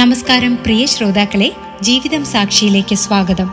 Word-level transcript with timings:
നമസ്കാരം 0.00 0.54
പ്രിയ 0.54 0.86
ശ്രോതാക്കളെ 0.86 1.46
ജീവിതം 1.82 2.24
സാക്ഷിയിലേക്ക് 2.24 2.96
സ്വാഗതം. 2.96 3.48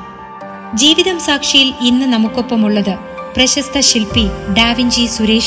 ജീവിതം 0.73 1.17
സാക്ഷിയിൽ 1.19 1.69
ഇന്ന് 1.81 2.05
നമുക്കൊപ്പമുള്ളത് 2.05 2.95
പ്രശസ്ത 3.35 3.79
ശില്പി 3.89 4.25
ഡാവിഞ്ചി 4.57 5.05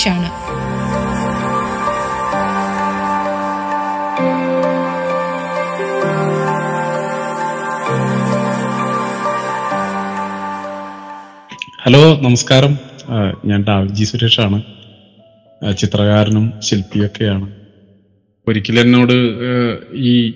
ആണ് 0.09 0.29
ഹലോ 11.85 12.03
നമസ്കാരം. 12.21 12.79
ഞാൻ 13.45 13.63
ഡാവിഞ്ചി 13.69 14.05
സുരേഷ് 14.05 14.41
ആണ് 14.47 14.63
ചിത്രകാരനും 15.77 16.53
ശില്പിയൊക്കെയാണ്. 16.63 17.47
ഒരിക്കലും 18.49 18.81
എന്നോട് 18.81 19.17
ഈ 19.95 20.33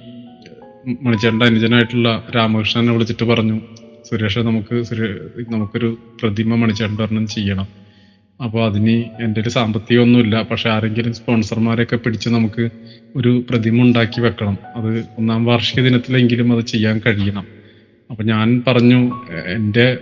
മണിച്ചേട്ടന്റെ 0.86 1.46
അനുജനായിട്ടുള്ള 1.46 2.24
രാമകൃഷ്ണനെ 2.36 2.92
വിളിച്ചിട്ട് 2.92 3.24
പറഞ്ഞു 3.24 3.60
സുരേഷ് 4.08 4.38
നമുക്ക് 4.38 4.76
നമുക്കൊരു 5.50 5.98
പ്രതിമ 6.22 6.54
മണിച്ചേട്ടന്റെ 6.54 7.04
ഒരെണ്ണം 7.04 7.26
ചെയ്യണം. 7.26 7.68
അപ്പോൾ 8.44 8.64
അതിന് 8.66 9.04
എന്റെ 9.24 9.40
ഒരു 9.40 9.48
സാമ്പത്തികമൊന്നുമില്ല 9.48 10.42
പക്ഷെ 10.42 10.70
ആരെങ്കിലും 10.70 11.14
സ്പോൺസർമാരെയൊക്കെ 11.14 11.96
പിടിച്ച് 11.96 12.28
നമുക്ക് 12.28 12.70
ഒരു 13.16 13.44
പ്രതിമ 13.50 13.82
ഉണ്ടാക്കി 13.82 14.20
വെക്കണം. 14.20 14.58
അത് 14.76 15.06
ഒന്നാം 15.18 15.44
വാർഷിക 15.44 15.80
ദിനത്തിലെങ്കിലും 15.80 16.52
അത് 16.52 16.60
ചെയ്യാൻ 16.66 17.00
കഴിയണം. 17.06 17.46
അപ്പൊ 18.10 18.24
ഞാൻ 18.24 18.62
പറഞ്ഞു 18.66 19.00
എന്റെ 19.46 19.98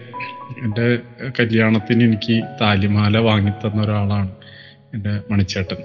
എന്റെ 0.64 0.98
കല്യാണത്തിന് 1.40 2.04
എനിക്ക് 2.04 2.42
താലിമാല 2.60 3.18
വാങ്ങിത്തന്ന 3.18 3.82
ഒരാളാണ് 3.82 4.30
എന്റെ 4.94 5.20
മണിച്ചേട്ടൻ. 5.30 5.76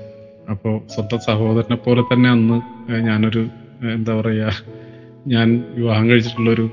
അപ്പോൾ 0.49 0.81
സ്വന്തം 0.95 1.19
സഹോദരനെ 1.19 1.75
പോലെ 1.75 2.01
തന്നെ 2.01 2.29
അന്ന് 2.29 2.61
ഞാനൊരു 2.99 3.49
എന്താ 3.81 4.13
പറയുക 4.21 4.82
ഞാൻ 5.25 5.63
വിവാഹം 5.75 6.09
കഴിച്ചിട്ടുള്ളൊരു 6.09 6.65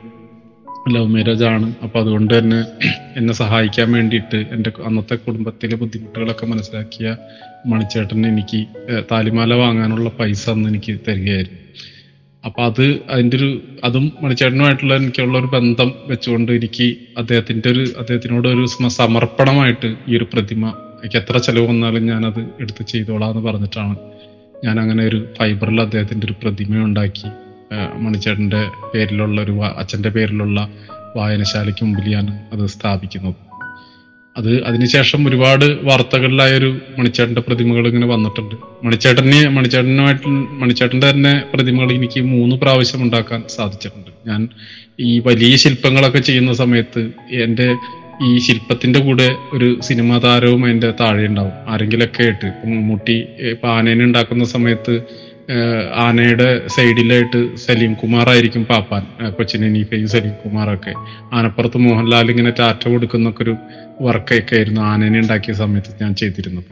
ലവ് 0.88 1.06
മാരേജ് 1.06 1.44
ആണ്. 1.44 1.74
അപ്പൊ 1.82 2.00
അതുകൊണ്ട് 2.00 2.38
തന്നെ 2.38 2.60
എന്നെ 3.16 3.32
സഹായിക്കാൻ 3.32 3.92
വേണ്ടിയിട്ട് 3.92 4.36
എന്റെ 4.54 4.72
അന്നത്തെ 4.84 5.16
കുടുംബത്തിലെ 5.16 5.76
ബുദ്ധിമുട്ടുകളൊക്കെ 5.76 6.46
മനസ്സിലാക്കിയ 6.46 7.16
മണിച്ചേട്ടൻ 7.66 8.26
എനിക്ക് 8.26 8.60
താലിമാല 9.10 9.54
വാങ്ങാനുള്ള 9.54 10.08
പൈസ 10.10 10.50
അന്ന് 10.50 10.68
എനിക്ക് 10.68 11.00
തരികയായിരുന്നു. 11.08 11.58
അപ്പൊ 12.44 12.62
അത് 12.62 13.00
അതിന്റെ 13.10 13.36
ഒരു 13.36 13.60
അതും 13.84 14.12
മണിച്ചേട്ടനുമായിട്ടുള്ള 14.22 14.94
എനിക്കുള്ള 14.96 15.38
ഒരു 15.38 15.46
ബന്ധം 15.46 15.94
വെച്ചുകൊണ്ട് 16.06 16.52
എനിക്ക് 16.52 16.96
അദ്ദേഹത്തിന്റെ 17.16 17.70
ഒരു 17.70 17.84
അദ്ദേഹത്തിനോട് 17.98 18.48
ഒരു 18.48 18.64
സമർപ്പണമായിട്ട് 18.98 19.96
ഈ 20.08 20.16
ഒരു 20.16 20.24
പ്രതിമ 20.24 20.64
എനിക്ക് 20.98 21.16
എത്ര 21.16 21.38
ചെലവ് 21.38 21.66
വന്നാലും 21.66 22.06
ഞാനത് 22.06 22.40
എടുത്ത് 22.60 22.82
ചെയ്തോളാം 22.82 23.30
എന്ന് 23.30 23.40
പറഞ്ഞിട്ടാണ് 23.40 23.94
ഞാൻ 24.64 24.80
അങ്ങനെ 24.80 25.06
ഒരു 25.06 25.26
ഫൈബറിൽ 25.38 25.80
അദ്ദേഹത്തിന്റെ 25.80 26.26
ഒരു 26.26 26.34
പ്രതിമ 26.42 26.84
ഉണ്ടാക്കി. 26.84 27.28
ആ, 27.72 27.92
മണിച്ചേട്ടന്റെ 27.98 28.62
പേരിലുള്ള 28.94 29.42
ഒരു 29.42 29.64
അച്ഛന്റെ 29.64 30.08
പേരിലുള്ള 30.08 30.68
വായനശാലയ്ക്ക് 31.16 31.84
മുമ്പിൽ 31.84 32.14
ഞാൻ 32.14 32.26
അത് 32.52 32.66
സ്ഥാപിക്കുന്നത് 32.66 33.50
അത് 34.36 34.64
അതിനുശേഷം 34.64 35.28
ഒരുപാട് 35.28 35.64
വാർത്തകളിലായൊരു 35.82 36.80
മണിച്ചേട്ടന്റെ 36.98 37.40
പ്രതിമകൾ 37.40 37.88
ഇങ്ങനെ 37.88 38.06
വന്നിട്ടുണ്ട്. 38.06 38.54
മണിച്ചേട്ടനെ 38.84 39.48
മണിച്ചേട്ടനുമായിട്ട് 39.48 40.28
മണിച്ചേട്ടന്റെ 40.60 41.10
തന്നെ 41.10 41.42
പ്രതിമകൾ 41.54 41.92
എനിക്ക് 41.92 42.20
മൂന്ന് 42.20 42.56
പ്രാവശ്യം 42.56 43.02
ഉണ്ടാക്കാൻ 43.02 43.42
സാധിച്ചിട്ടുണ്ട്. 43.48 44.10
ഞാൻ 44.26 44.48
ഈ 45.00 45.18
വലിയ 45.18 45.56
ശില്പങ്ങളൊക്കെ 45.56 46.18
ചെയ്യുന്ന 46.18 46.52
സമയത്ത് 46.52 47.10
എന്റെ 47.32 47.76
ഈ 48.22 48.38
ശില്പത്തിന്റെ 48.38 49.00
കൂടെ 49.00 49.36
ഒരു 49.52 49.80
സിനിമാ 49.80 50.18
താരവും 50.18 50.64
അതിന്റെ 50.64 50.90
താഴെ 51.00 51.26
ഉണ്ടാവും. 51.26 51.52
ആരെങ്കിലൊക്കെ 51.68 52.22
ആയിട്ട്. 52.22 52.46
മമ്മൂട്ടി 52.66 53.26
ഇപ്പൊ 53.38 53.68
ആനേനെ 53.68 54.04
ഉണ്ടാക്കുന്ന 54.04 54.44
സമയത്ത് 54.44 54.94
ആനയുടെ 55.94 56.68
സൈഡിലായിട്ട് 56.68 57.56
സലീം 57.56 57.94
കുമാർ 57.94 58.28
ആയിരിക്കും 58.28 58.64
പാപ്പാൻ. 58.64 59.30
കൊച്ചിനെനീഫയും 59.30 60.08
സലീം 60.08 60.34
കുമാറൊക്കെ. 60.44 60.94
ആനപ്പുറത്ത് 61.32 61.76
മോഹൻലാൽ 61.76 62.30
ഇങ്ങനെ 62.30 62.50
ടാറ്റ 62.50 62.88
കൊടുക്കുന്നൊക്കെ 62.88 63.42
ഒരു 63.42 63.56
വർക്കൊക്കെ 64.02 64.56
ആയിരുന്നു 64.56 64.80
ആനേനെ 64.80 65.20
ഉണ്ടാക്കിയ 65.20 65.54
സമയത്ത് 65.54 66.02
ഞാൻ 66.02 66.14
ചെയ്തിരുന്നത്. 66.14 66.70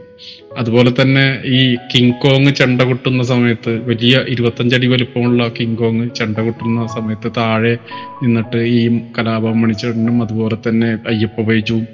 അതുപോലെ 0.57 0.93
തന്നെ 1.01 1.41
ഈ 1.45 1.75
കിങ് 1.75 2.13
കോങ് 2.13 2.51
ചെണ്ട 2.51 2.81
കൊട്ടുന്ന 2.81 3.23
സമയത്ത് 3.23 3.89
വലിയ 3.89 4.25
ഇരുപത്തഞ്ചടി 4.29 4.87
വലിപ്പമുള്ള 4.87 5.51
കിങ് 5.59 5.77
കോങ് 5.77 6.09
ചെണ്ട 6.09 6.37
കൊട്ടുന്ന 6.37 6.87
സമയത്ത് 6.87 7.31
താഴെ 7.37 7.77
നിന്നിട്ട് 8.23 8.57
ഈ 8.57 9.01
കലാപം 9.17 9.61
മണിച്ചേട്ടനും 9.61 10.23
അതുപോലെ 10.23 10.69
തന്നെ 10.69 10.97
അയ്യപ്പ 11.07 11.41
ആഹ് 11.41 11.85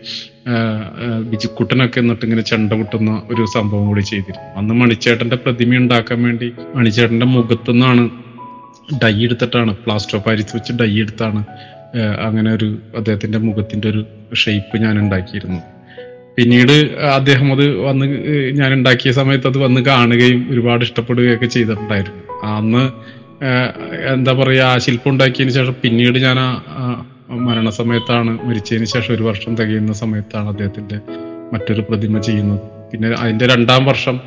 ബിജുക്കുട്ടനൊക്കെ 1.30 2.00
എന്നിട്ട് 2.00 2.26
ഇങ്ങനെ 2.26 2.42
ചെണ്ട 2.42 2.74
കൊട്ടുന്ന 2.74 3.12
ഒരു 3.32 3.44
സംഭവം 3.56 3.86
കൂടി 3.88 4.02
ചെയ്തിരുന്നു. 4.02 4.50
അന്ന് 4.60 4.74
മണിച്ചേട്ടന്റെ 4.74 5.36
പ്രതിമ 5.36 5.78
ഉണ്ടാക്കാൻ 5.84 6.20
വേണ്ടി 6.24 6.48
മണിച്ചേട്ടന്റെ 6.76 7.28
മുഖത്തു 7.36 7.72
നിന്നാണ് 7.72 8.04
ഡൈ 9.04 9.16
എടുത്തിട്ടാണ് 9.26 9.72
പ്ലാസ്റ്റർ 9.84 10.20
പാരിസ് 10.26 10.54
വെച്ച് 10.56 10.74
ഡൈ 10.82 10.92
എടുത്താണ് 11.04 11.42
അങ്ങനെ 12.28 12.50
ഒരു 12.54 12.68
അദ്ദേഹത്തിന്റെ 12.98 13.40
മുഖത്തിന്റെ 13.48 13.88
ഒരു 13.90 14.02
ഷേപ്പ് 14.42 14.78
ഞാൻ 14.78 14.96
ഉണ്ടാക്കിയിരുന്നു 15.00 15.62
പിന്നീട് 16.38 16.74
അദ്ദേഹം 17.18 17.48
അത് 17.54 17.66
വന്ന് 17.88 18.06
ഞാൻ 18.60 18.70
ഉണ്ടാക്കിയ 18.74 19.12
സമയത്ത് 19.12 19.48
അത് 19.48 19.58
വന്ന് 19.58 19.82
കാണുകയും 19.82 20.40
ഒരുപാട് 20.52 20.82
ഇഷ്ടപ്പെടുകയൊക്കെ 20.84 21.46
ചെയ്തിട്ടുണ്ടായിരുന്നു. 21.46 22.22
അന്ന് 22.58 22.84
എന്താ 24.14 24.34
പറയാ 24.34 24.66
ആ 24.74 24.78
ശില്പം 24.78 25.10
ഉണ്ടാക്കിയതിന് 25.12 25.56
ശേഷം 25.56 25.76
പിന്നീട് 25.84 26.18
ഞാൻ 26.18 26.40
ആ 26.40 26.50
മരണസമയത്താണ് 27.30 28.48
മരിച്ചതിന് 28.48 28.86
ശേഷം 28.86 29.14
ഒരു 29.14 29.24
വർഷം 29.24 29.56
തികയുന്ന 29.56 29.94
സമയത്താണ് 29.94 30.48
അദ്ദേഹത്തിന്റെ 30.48 30.98
മറ്റൊരു 31.54 31.82
പ്രതിമ 31.82 32.20
ചെയ്യുന്നത്. 32.20 32.60
പിന്നെ 32.92 33.10
അതിന്റെ 33.10 33.48
രണ്ടാം 33.48 33.86
വർഷം 33.86 34.20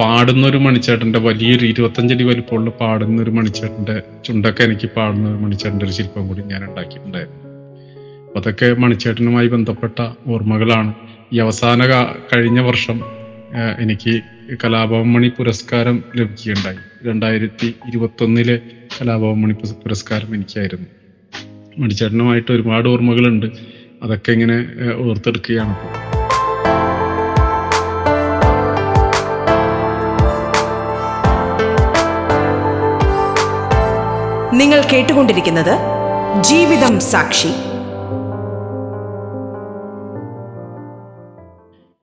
പാടുന്ന 0.00 0.46
ഒരു 0.46 0.56
മണിച്ചേട്ടന്റെ 0.56 1.18
വലിയൊരു 1.18 1.66
ഇരുപത്തഞ്ചടി 1.66 2.24
വലിപ്പമുള്ള 2.24 2.70
പാടുന്ന 2.70 3.22
ഒരു 3.22 3.30
മണിച്ചേട്ടന്റെ 3.30 4.02
ചുണ്ടൊക്കെ 4.24 4.62
എനിക്ക് 4.62 4.90
പാടുന്ന 4.96 5.28
ഒരു 5.28 5.36
മണിച്ചേട്ടന്റെ 5.36 5.86
ഒരു 5.86 5.92
ശില്പം 5.92 6.28
കൂടി 6.28 6.42
ഞാൻ 6.42 6.64
ഉണ്ടാക്കിയിട്ടുണ്ടായിരുന്നു. 6.64 7.42
അപ്പൊ 8.26 8.40
അതൊക്കെ 8.40 8.74
മണിച്ചേട്ടനുമായി 8.74 9.48
ബന്ധപ്പെട്ട 9.48 10.00
ഓർമ്മകളാണ്. 10.26 10.94
ഈ 11.32 11.38
അവസാന 11.38 11.86
കഴിഞ്ഞ 12.32 12.60
വർഷം 12.60 13.00
എനിക്ക് 13.78 14.20
കലാഭവൻ 14.64 15.12
മണി 15.12 15.28
പുരസ്കാരം 15.28 16.04
ലഭിക്കുകയുണ്ടായി. 16.16 17.08
രണ്ടായിരത്തി 17.08 17.74
ഇരുപത്തി 17.88 18.24
ഒന്നിലെ 18.24 18.60
കലാഭവൻ 18.96 19.40
മണി 19.40 19.52
പുരസ്കാരം 19.52 20.34
എനിക്കായിരുന്നു. 20.34 20.86
മണിച്ചേട്ടനുമായിട്ട് 21.78 22.50
ഒരുപാട് 22.52 22.88
ഓർമ്മകളുണ്ട്. 22.88 23.46
അതൊക്കെ 24.02 24.30
ഇങ്ങനെ 24.32 24.56
ഓർത്തെടുക്കുകയാണ് 25.06 25.74
ഇപ്പോൾ 25.76 25.92
നിങ്ങൾ 34.60 34.80
കേട്ടുകൊണ്ടിരിക്കുന്നത് 34.92 35.74
ജീവിതം 36.42 36.94
സാക്ഷി. 37.00 37.50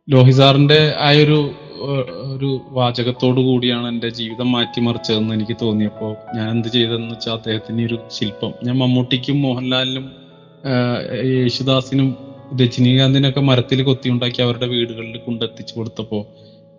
ലോഹിസാറിന്റെ 0.07 0.79
ആ 0.99 1.09
ഒരു 1.23 1.37
ഒരു 2.33 2.49
വാചകത്തോടു 2.69 3.41
കൂടിയാണ് 3.41 3.87
എന്റെ 3.87 4.09
ജീവിതം 4.09 4.51
മാറ്റിമറിച്ചതെന്ന് 4.51 5.33
എനിക്ക് 5.33 5.55
തോന്നിയപ്പോൾ 5.61 6.11
ഞാൻ 6.35 6.45
എന്ത് 6.49 6.67
ചെയ്തതെന്ന് 6.67 7.13
വെച്ചാൽ 7.13 7.33
അദ്ദേഹത്തിന് 7.33 7.85
ഒരു 7.85 7.97
ശില്പം. 8.17 8.51
ഞാൻ 8.63 8.75
മമ്മൂട്ടിക്കും 8.77 9.37
മോഹൻലാലിനും 9.41 10.05
യേശുദാസിനും 11.33 12.09
രജനീകാന്തിനൊക്കെ 12.61 13.41
മരത്തിൽ 13.41 13.79
കൊത്തിയുണ്ടാക്കി 13.83 14.41
അവരുടെ 14.41 14.67
വീടുകളിൽ 14.67 15.17
കൊണ്ടെത്തിച്ചു 15.17 15.73
കൊടുത്തപ്പോൾ 15.77 16.23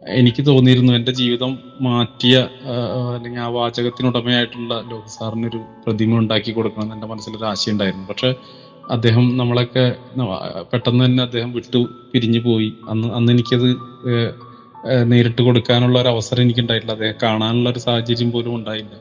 എനിക്ക് 0.03 0.43
തോന്നിയിരുന്നു 0.47 0.93
എന്റെ 0.93 1.13
ജീവിതം 1.13 1.53
മാറ്റിയ 1.81 2.37
അല്ലെങ്കിൽ 3.15 3.41
ആ 3.41 3.49
വാചകത്തിനുടമയായിട്ടുള്ള 3.59 4.75
ഒരു 5.51 5.61
പ്രതിമ 5.87 6.19
ഉണ്ടാക്കി 6.19 6.53
കൊടുക്കണം 6.53 6.85
എന്ന് 6.85 6.95
എന്റെ 6.95 7.07
മനസ്സിലൊരു 7.07 7.45
ആശയമുണ്ടായിരുന്നു 7.45 8.07
പക്ഷെ 8.07 8.31
അദ്ദേഹം 8.91 9.37
നമ്മളൊക്കെ 9.37 9.85
പെട്ടെന്ന് 10.73 11.03
തന്നെ 11.05 11.23
അദ്ദേഹം 11.23 11.53
വിട്ടു 11.53 11.81
പിരിഞ്ഞു 12.13 12.41
പോയി. 12.41 12.71
അന്ന് 12.91 13.09
അന്ന് 13.09 13.33
എനിക്കത് 13.33 13.69
നേരിട്ട് 15.11 15.43
കൊടുക്കാനുള്ള 15.43 15.97
ഒരു 16.03 16.09
അവസരം 16.09 16.43
എനിക്ക് 16.43 16.61
ഉണ്ടായിട്ടില്ല 16.61 16.93
അദ്ദേഹം 16.93 17.17
കാണാനുള്ള 17.23 17.69
ഒരു 17.71 17.79
സാഹചര്യം 17.79 18.31
പോലും 18.33 18.55
ഉണ്ടായില്ല. 18.55 18.95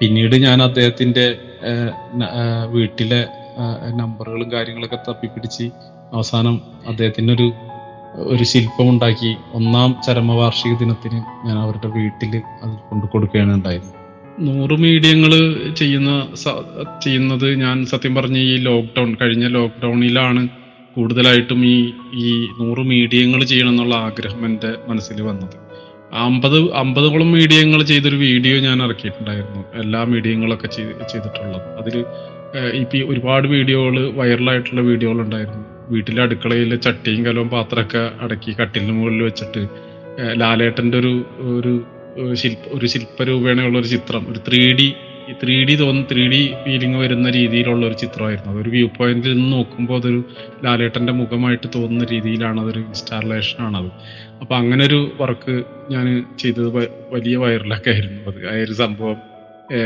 പിന്നീട് 0.00 0.36
ഞാൻ 0.46 0.58
അദ്ദേഹത്തിന്റെ 0.62 1.26
വീട്ടിലെ 2.74 3.20
നമ്പറുകളും 4.00 4.48
കാര്യങ്ങളൊക്കെ 4.52 4.98
തപ്പിപ്പിടിച്ച് 5.08 5.66
അവസാനം 6.16 6.56
അദ്ദേഹത്തിന് 6.90 7.32
ഒരു 7.32 7.48
ഒരു 8.32 8.44
ശില്പം 8.44 8.88
ഉണ്ടാക്കി 8.90 9.30
ഒന്നാം 9.58 9.90
ചരമവാർഷിക 10.06 10.74
ദിനത്തിന് 10.80 11.18
ഞാൻ 11.46 11.56
അവരുടെ 11.64 11.88
വീട്ടിൽ 11.96 12.32
അത് 12.62 12.74
കൊണ്ടു 12.88 13.06
കൊടുക്കുകയാണ് 13.12 13.52
ഉണ്ടായത്. 13.58 13.88
നൂറ് 14.46 14.76
മീഡിയങ്ങൾ 14.84 15.32
ചെയ്യുന്ന 15.80 16.10
ചെയ്യുന്നത് 17.04 17.48
ഞാൻ 17.64 17.76
സത്യം 17.92 18.14
പറഞ്ഞ 18.14 18.38
ഈ 18.52 18.54
ലോക്ക്ഡൗൺ 18.68 19.10
കഴിഞ്ഞ 19.20 19.46
ലോക്ക്ഡൗണിലാണ് 19.56 20.42
കൂടുതലായിട്ടും 20.96 21.60
ഈ 21.66 21.76
ഈ 22.12 22.30
നൂറ് 22.60 22.82
മീഡിയങ്ങൾ 22.82 23.44
ചെയ്യണം 23.44 23.70
എന്നുള്ള 23.70 23.94
ആഗ്രഹം 23.94 24.46
എന്റെ 24.46 24.70
മനസ്സിൽ 24.88 25.20
വന്നത്. 25.22 25.56
അമ്പത് 26.18 26.58
അമ്പതോളം 26.72 27.32
മീഡിയങ്ങൾ 27.32 27.82
ചെയ്തൊരു 27.82 28.16
വീഡിയോ 28.16 28.56
ഞാൻ 28.58 28.78
ഇറക്കിയിട്ടുണ്ടായിരുന്നു. 28.82 29.62
എല്ലാ 29.74 30.00
മീഡിയങ്ങളൊക്കെ 30.04 30.66
ചെയ്ത് 30.66 31.02
ചെയ്തിട്ടുള്ളത്. 31.08 31.68
അതിൽ 31.78 31.96
ഇപ്പം 32.74 33.08
ഒരുപാട് 33.10 33.46
വീഡിയോകൾ 33.48 33.96
വൈറലായിട്ടുള്ള 34.16 34.80
വീഡിയോകൾ 34.80 35.20
ഉണ്ടായിരുന്നു 35.20 35.64
വീട്ടിലെ 35.90 36.20
അടുക്കളയിൽ 36.22 36.70
ചട്ടിയും 36.76 37.22
കലവും 37.26 37.48
പാത്രമൊക്കെ 37.48 38.02
അടക്കി 38.20 38.52
കട്ടിലിന് 38.60 38.92
മുകളിൽ 38.92 39.22
വെച്ചിട്ട് 39.22 39.62
ലാലേട്ടന്റെ 40.36 40.98
ഒരു 40.98 41.12
ഒരു 41.58 41.72
ശില്പ 42.34 42.62
ഒരു 42.72 42.86
ശില്പരൂപേണയുള്ള 42.86 43.78
ഒരു 43.78 43.86
ചിത്രം 43.86 44.22
ഒരു 44.30 44.40
ത്രീ 44.48 44.60
ഡി 44.72 44.88
ത്രീ 45.32 45.64
ഡി 45.64 45.76
തോന്നുന്ന 45.76 46.08
ത്രീ 46.12 46.28
ഡി 46.28 46.54
ഫീലിംഗ് 46.64 46.96
വരുന്ന 46.96 47.30
രീതിയിലുള്ള 47.30 47.86
ഒരു 47.86 47.94
ചിത്രമായിരുന്നു. 47.94 48.52
അതൊരു 48.52 48.70
വ്യൂ 48.70 48.88
പോയിന്റിൽ 48.98 49.34
നിന്ന് 49.34 49.56
നോക്കുമ്പോൾ 49.56 49.98
അതൊരു 49.98 50.24
ലാലേട്ടന്റെ 50.64 51.12
മുഖമായിട്ട് 51.12 51.66
തോന്നുന്ന 51.74 52.04
രീതിയിലാണ് 52.04 52.60
അതൊരു 52.60 52.78
ഇൻസ്റ്റാളേഷൻ 52.78 53.64
ആണത്. 53.64 53.90
അപ്പൊ 54.40 54.56
അങ്ങനെ 54.56 54.84
ഒരു 54.84 55.12
വർക്ക് 55.20 55.64
ഞാൻ 55.90 56.26
ചെയ്തത് 56.38 56.68
വലിയ 57.12 57.36
വൈറലൊക്കെ 57.36 57.90
ആയിരുന്നു. 57.90 58.30
അത് 58.30 58.46
ആ 58.46 58.62
ഒരു 58.62 58.72
സംഭവം 58.72 59.16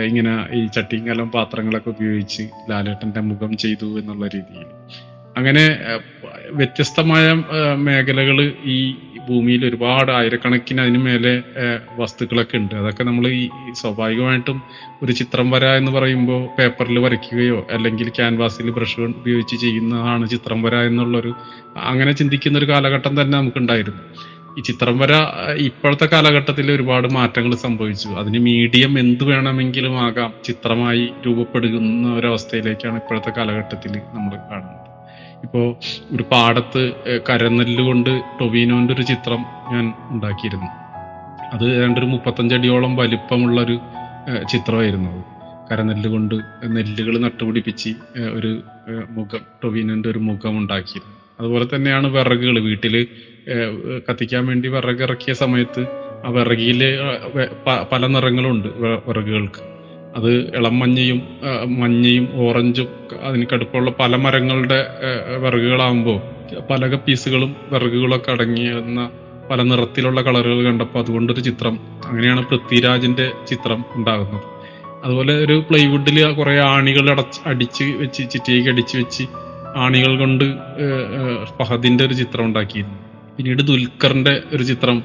ഇങ്ങനെ 0.05 0.57
ഈ 0.57 0.67
ചട്ടിയും 0.67 1.07
കലം 1.07 1.31
പാത്രങ്ങളൊക്കെ 1.31 1.91
ഉപയോഗിച്ച് 1.91 2.43
ലാലേട്ടന്റെ 2.71 3.21
മുഖം 3.21 3.57
ചെയ്തു 3.57 3.99
എന്നുള്ള 3.99 4.27
രീതിയിൽ. 4.27 4.67
അങ്ങനെ 5.39 5.65
വ്യത്യസ്തമായ 6.59 7.25
മേഖലകൾ 7.87 8.39
ഈ 8.77 8.79
ഭൂമിയിൽ 9.29 9.63
ഒരുപാട് 9.69 10.11
ആയിരക്കണക്കിന് 10.19 10.81
അതിന് 10.81 11.01
മേലെ 11.07 11.33
വസ്തുക്കളൊക്കെ 11.99 12.57
ഉണ്ട്. 12.59 12.75
അതൊക്കെ 12.75 13.03
നമ്മൾ 13.05 13.25
ഈ 13.29 13.43
സ്വാഭാവികമായിട്ടും 13.81 14.59
ഒരു 15.03 15.13
ചിത്രം 15.13 15.51
വര 15.51 15.65
എന്ന് 15.81 15.93
പറയുമ്പോൾ 15.93 16.41
പേപ്പറിൽ 16.57 16.99
വരയ്ക്കുകയോ 16.99 17.59
അല്ലെങ്കിൽ 17.71 18.09
ക്യാൻവാസിൽ 18.19 18.71
ബ്രഷ് 18.71 19.01
ഉപയോഗിച്ച് 19.01 19.57
ചെയ്യുന്നതാണ് 19.65 20.27
ചിത്രം 20.35 20.63
വര 20.63 20.75
എന്നുള്ളൊരു 20.91 21.33
അങ്ങനെ 21.91 22.13
ചിന്തിക്കുന്ന 22.13 22.59
ഒരു 22.59 22.69
കാലഘട്ടം 22.73 23.15
തന്നെ 23.21 23.35
നമുക്കുണ്ടായിരുന്നു. 23.39 24.03
ഈ 24.59 24.61
ചിത്രം 24.61 24.97
വര 24.99 25.15
ഇപ്പോഴത്തെ 25.69 26.07
കാലഘട്ടത്തിൽ 26.13 26.67
ഒരുപാട് 26.73 27.09
മാറ്റങ്ങൾ 27.19 27.53
സംഭവിച്ചു. 27.67 28.09
അതിന് 28.21 28.39
മീഡിയം 28.49 28.99
എന്ത് 28.99 29.25
വേണമെങ്കിലും 29.25 29.95
ആകാം 30.07 30.33
ചിത്രമായി 30.45 31.07
രൂപപ്പെടുന്ന 31.27 32.15
ഒരവസ്ഥയിലേക്കാണ് 32.19 32.97
ഇപ്പോഴത്തെ 32.97 33.33
കാലഘട്ടത്തിൽ 33.39 33.95
നമ്മൾ 34.17 34.35
കാണുന്നത്. 34.51 34.88
ഇപ്പോൾ 35.45 35.77
ഒരു 36.13 36.23
പാടത്ത് 36.23 36.93
കരനെല്ലുകൊണ്ട് 37.07 37.21
കരനെല്ല് 37.31 37.83
കൊണ്ട് 37.83 38.23
ടൊവിനോന്റെ 38.41 38.95
ഒരു 38.95 39.03
ചിത്രം 39.03 39.45
ഞാൻ 39.73 39.93
ഉണ്ടാക്കിയിരുന്നു. 40.11 40.67
അത് 41.53 41.65
ഏതാണ്ട് 41.77 42.01
ഒരു 42.01 42.07
മുപ്പത്തഞ്ചടിയോളം 42.07 42.97
വലിപ്പമുള്ള 42.97 43.61
ഒരു 43.61 43.79
ചിത്രമായിരുന്നു 44.51 45.11
അത്. 45.11 45.25
കരനെല്ല് 45.71 46.09
കൊണ്ട് 46.11 46.35
നെല്ലുകൾ 46.67 47.19
നട്ടുപിടിപ്പിച്ച് 47.19 47.91
ഒരു 48.33 48.63
മുഖം 49.11 49.41
ടൊവിനോന്റെ 49.65 50.09
ഒരു 50.09 50.19
മുഖം 50.19 50.59
ഉണ്ടാക്കിയിരുന്നു. 50.59 51.17
അതുപോലെ 51.41 51.67
തന്നെയാണ് 51.75 52.07
വിറകുകൾ. 52.07 52.59
വീട്ടിൽ 52.61 53.07
കത്തിക്കാൻ 54.11 54.47
വേണ്ടി 54.47 54.69
വിറകിറക്കിയ 54.69 55.35
സമയത്ത് 55.35 55.83
ആ 56.27 56.31
വിറകിൽ 56.31 56.81
പല 57.93 58.07
നിറങ്ങളുണ്ട് 58.07 58.69
വിറകുകൾക്ക്. 59.09 59.78
അത് 60.19 60.31
ഇളം 60.57 60.79
മഞ്ഞയും 60.79 61.21
മഞ്ഞയും 61.81 62.29
ഓറഞ്ചും 62.35 62.89
അതിന് 63.23 63.47
കടുപ്പമുള്ള 63.53 63.91
പല 64.01 64.17
മരങ്ങളുടെ 64.17 64.79
വിറകുകളാകുമ്പോൾ 65.37 66.19
പല 66.71 66.95
പീസുകളും 66.95 67.57
വിറകുകളൊക്കെ 67.73 68.31
അടങ്ങിയെന്ന 68.31 69.11
പല 69.51 69.63
നിറത്തിലുള്ള 69.63 70.21
കളറുകൾ 70.23 70.65
കണ്ടപ്പോൾ 70.65 70.99
അതുകൊണ്ടൊരു 70.99 71.41
ചിത്രം 71.41 71.75
അങ്ങനെയാണ് 72.07 72.47
പൃഥ്വിരാജിന്റെ 72.47 73.27
ചിത്രം 73.49 73.85
ഉണ്ടാകുന്നത്. 73.95 74.43
അതുപോലെ 75.05 75.35
ഒരു 75.45 75.65
പ്ലൈവുഡിൽ 75.71 76.33
കുറെ 76.33 76.61
ആണികൾ 76.61 77.11
അടച്ച് 77.11 77.41
അടിച്ച് 77.47 77.85
വെച്ച് 77.85 78.23
ചിറ്റിയേക്ക് 78.31 78.69
അടിച്ച് 78.69 78.97
വെച്ച് 78.99 79.25
ആണികൾ 79.77 80.19
കൊണ്ട് 80.19 80.45
ഫഹദിന്റെ 81.59 82.05
ഒരു 82.05 82.15
ചിത്രം 82.15 82.45
ഉണ്ടാക്കിയിരുന്നു. 82.45 82.99
പിന്നീട് 83.37 83.63
ദുൽഖറിന്റെ 83.63 84.43
ഒരു 84.53 84.63
ചിത്രം 84.63 85.03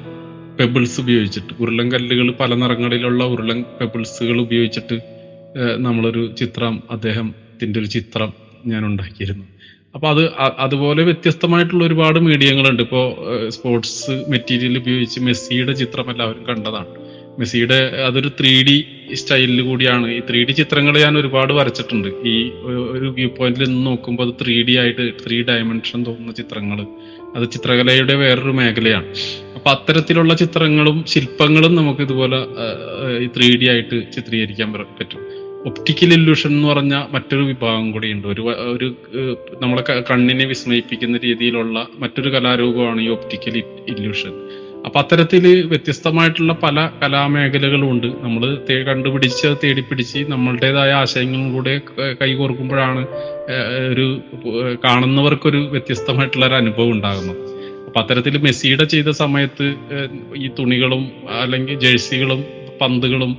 പെബിൾസ് 0.60 1.00
ഉപയോഗിച്ചിട്ട് 1.00 1.52
ഉരുളൻ 1.60 1.92
കല്ലുകൾ 1.92 2.30
പല 2.40 2.54
നിറങ്ങളിലുള്ള 2.54 3.24
ഉരുളൻ 3.24 3.64
പെബിൾസുകൾ 3.80 4.40
ഉപയോഗിച്ചിട്ട് 4.40 4.96
നമ്മളൊരു 5.76 6.34
ചിത്രം 6.38 6.82
അദ്ദേഹത്തിന്റെ 6.90 7.80
ഒരു 7.80 7.86
ചിത്രം 7.86 8.32
ഞാൻ 8.66 8.86
ഉണ്ടാക്കിയിരുന്നു. 8.86 9.44
അപ്പൊ 9.94 10.08
അത് 10.08 10.30
അതുപോലെ 10.58 11.02
വ്യത്യസ്തമായിട്ടുള്ള 11.02 11.84
ഒരുപാട് 11.84 12.18
മീഡിയങ്ങളുണ്ട്. 12.18 12.82
ഇപ്പോൾ 12.82 13.04
സ്പോർട്സ് 13.48 14.24
മെറ്റീരിയൽ 14.28 14.78
ഉപയോഗിച്ച് 14.78 15.20
മെസ്സിയുടെ 15.20 15.72
ചിത്രം 15.72 16.10
എല്ലാവരും 16.10 16.46
കണ്ടതാണ്. 16.46 16.92
മെസ്സിയുടെ 17.38 17.78
അതൊരു 18.06 18.28
ത്രീ 18.40 18.62
ഡി 18.62 18.84
സ്റ്റൈലിൽ 19.14 19.60
കൂടിയാണ്. 19.60 20.06
ഈ 20.08 20.20
ത്രീ 20.30 20.44
ഡി 20.44 20.52
ചിത്രങ്ങൾ 20.52 20.98
ഞാൻ 20.98 21.18
ഒരുപാട് 21.18 21.52
വരച്ചിട്ടുണ്ട്. 21.52 22.08
ഈ 22.08 22.50
ഒരു 22.94 23.06
വ്യൂ 23.18 23.28
പോയിന്റിൽ 23.28 23.64
നിന്ന് 23.64 23.86
നോക്കുമ്പോൾ 23.86 24.26
അത് 24.26 24.34
ത്രീ 24.42 24.62
ഡി 24.62 24.76
ആയിട്ട് 24.76 25.12
ത്രീ 25.26 25.42
ഡയമെൻഷൻ 25.42 26.06
തോന്നുന്ന 26.06 26.32
ചിത്രങ്ങൾ 26.32 26.80
അത് 27.36 27.50
ചിത്രകലയുടെ 27.50 28.14
വേറൊരു 28.14 28.50
മേഖലയാണ്. 28.50 29.06
അപ്പൊ 29.54 29.70
അത്തരത്തിലുള്ള 29.70 30.34
ചിത്രങ്ങളും 30.34 31.04
ശില്പങ്ങളും 31.08 31.74
നമുക്ക് 31.74 32.00
ഇതുപോലെ 32.00 32.38
ത്രീ 33.36 33.56
ഡി 33.56 33.66
ആയിട്ട് 33.68 34.12
ചിത്രീകരിക്കാൻ 34.16 34.72
പറ്റും. 34.72 35.22
ഒപ്റ്റിക്കൽ 35.66 36.12
ഇല്യൂഷൻ 36.12 36.50
എന്ന് 36.50 36.68
പറഞ്ഞ 36.68 36.94
മറ്റൊരു 37.10 37.42
വിഭാഗം 37.42 37.92
കൂടിയുണ്ട്. 37.92 38.28
ഒരു 38.28 38.42
ഒരു 38.76 38.88
നമ്മളെ 39.62 39.84
കണ്ണിനെ 40.10 40.44
വിസ്മയിപ്പിക്കുന്ന 40.44 41.18
രീതിയിലുള്ള 41.24 41.86
മറ്റൊരു 41.98 42.30
കലാരൂപമാണ് 42.30 43.00
ഈ 43.00 43.08
ഒപ്റ്റിക്കൽ 43.08 43.56
ഇല്യൂഷൻ. 43.88 44.34
അപ്പൊ 44.86 44.98
അത്തരത്തിൽ 45.00 45.44
വ്യത്യസ്തമായിട്ടുള്ള 45.70 46.52
പല 46.62 46.78
കലാമേഖലകളും 47.02 47.90
ഉണ്ട്. 47.90 48.08
നമ്മൾ 48.22 48.42
കണ്ടുപിടിച്ച് 48.88 49.48
തേടിപ്പിടിച്ച് 49.62 50.20
നമ്മളുടേതായ 50.32 50.92
ആശയങ്ങളും 50.92 51.48
കൂടെ 51.54 51.80
കൈകോർക്കുമ്പോഴാണ് 52.20 53.06
ഒരു 53.92 54.06
കാണുന്നവർക്കൊരു 54.84 55.60
വ്യത്യസ്തമായിട്ടുള്ള 55.74 56.46
ഒരു 56.46 56.54
അനുഭവം 56.54 56.92
ഉണ്ടാകുന്നത്. 56.92 57.40
അപ്പൊ 57.86 58.00
അത്തരത്തിൽ 58.02 58.38
മെസ്സിയുടെ 58.38 58.84
ചെയ്ത 58.84 59.10
സമയത്ത് 59.22 59.66
ഈ 60.36 60.48
തുണികളും 60.58 61.04
അല്ലെങ്കിൽ 61.42 61.78
ജേഴ്സികളും 61.78 62.44
പന്തുകളും 62.80 63.34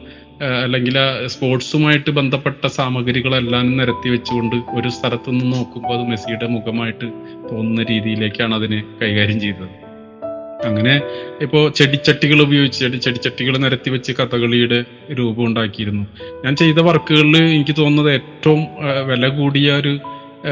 അല്ലെങ്കിൽ 0.64 0.96
സ്പോർട്സുമായിട്ട് 1.34 2.10
ബന്ധപ്പെട്ട 2.10 2.68
സാമഗ്രികളെല്ലാം 2.80 3.78
നിരത്തി 3.78 4.10
വെച്ചുകൊണ്ട് 4.10 4.56
ഒരു 4.78 4.90
സ്ഥലത്തു 4.90 5.32
നിന്ന് 5.32 5.58
നോക്കുമ്പോൾ 5.58 5.96
അത് 5.98 6.06
മെസ്സിയുടെ 6.10 6.48
മുഖമായിട്ട് 6.48 7.08
തോന്നുന്ന 7.50 7.84
രീതിയിലേക്കാണ് 7.92 8.56
അതിനെ 8.56 8.84
കൈകാര്യം 9.02 9.40
ചെയ്തത്. 9.40 9.85
അങ്ങനെ 10.64 11.02
ഇപ്പോ 11.42 11.70
ചെടിച്ചട്ടികൾ 11.70 12.42
ഉപയോഗിച്ച് 12.42 12.80
ചെടി 12.80 12.98
ചെടിച്ചട്ടികൾ 12.98 13.58
നിരത്തി 13.58 13.90
വെച്ച് 13.90 14.12
കഥകളിയുടെ 14.12 14.86
രൂപം 15.14 15.46
ഉണ്ടാക്കിയിരുന്നു. 15.46 16.08
ഞാൻ 16.46 16.56
ചെയ്ത 16.56 16.80
വർക്കുകളിൽ 16.80 17.38
എനിക്ക് 17.38 17.76
തോന്നുന്നത് 17.78 18.14
ഏറ്റവും 18.14 18.68
വില 19.08 19.28
കൂടിയ 19.28 19.74
ഒരു 19.74 20.00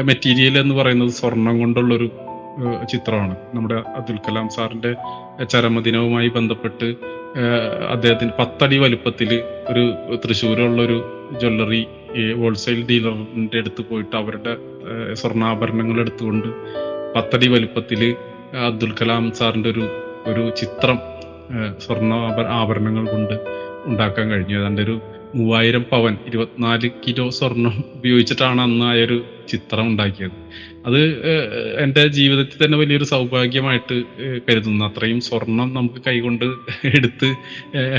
മെറ്റീരിയൽ 0.02 0.58
എന്ന് 0.58 0.74
പറയുന്നത് 0.74 1.08
സ്വർണം 1.08 1.58
കൊണ്ടുള്ളൊരു 1.58 2.10
ചിത്രമാണ്. 2.92 3.36
നമ്മുടെ 3.54 3.74
അബ്ദുൽ 3.74 4.16
കലാം 4.16 4.48
സാറിന്റെ 4.48 4.94
ചരമദിനവുമായി 5.44 6.28
ബന്ധപ്പെട്ട് 6.28 6.94
അദ്ദേഹത്തിന് 7.90 8.30
പത്തടി 8.38 8.78
വലുപ്പത്തിൽ 8.78 9.42
ഒരു 9.68 9.94
തൃശ്ശൂരുള്ള 10.16 10.82
ഒരു 10.82 11.04
ജ്വല്ലറി 11.40 11.86
ഹോൾസെയിൽ 12.40 12.86
ഡീലറിന്റെ 12.86 13.58
അടുത്ത് 13.58 13.82
പോയിട്ട് 13.82 14.16
അവരുടെ 14.16 14.56
സ്വർണാഭരണങ്ങൾ 15.14 16.00
എടുത്തുകൊണ്ട് 16.00 16.48
പത്തടി 17.16 17.48
വലുപ്പത്തിൽ 17.48 18.14
അബ്ദുൽ 18.62 18.92
കലാം 18.92 19.32
സാറിന്റെ 19.32 19.70
ഒരു 19.70 19.84
ഒരു 20.26 20.50
ചിത്രം 20.50 20.98
സ്വർണ 21.78 22.12
ആഭരണങ്ങൾ 22.50 23.04
കൊണ്ട് 23.06 23.34
ഉണ്ടാക്കാൻ 23.86 24.30
കഴിഞ്ഞു. 24.30 24.58
ഏതാണ്ട് 24.58 24.82
ഒരു 24.82 24.94
മൂവായിരം 25.34 25.84
പവൻ 25.92 26.16
ഇരുപത്തിനാല് 26.26 26.88
കിലോ 27.04 27.30
സ്വർണം 27.30 27.84
ഉപയോഗിച്ചിട്ടാണ് 27.94 28.60
അന്ന് 28.60 28.84
ആ 28.84 28.92
ഒരു 29.04 29.24
ചിത്രം 29.48 29.86
ഉണ്ടാക്കിയത്. 29.86 30.36
അത് 30.86 31.00
എന്റെ 31.82 32.06
ജീവിതത്തിൽ 32.06 32.64
തന്നെ 32.64 32.78
വലിയൊരു 32.78 33.04
സൗഭാഗ്യമായിട്ട് 33.04 33.96
കരുതുന്നു. 34.46 34.84
അത്രയും 34.84 35.20
സ്വർണം 35.20 35.74
നമുക്ക് 35.74 36.00
കൈകൊണ്ട് 36.06 36.44
എടുത്ത് 36.84 37.28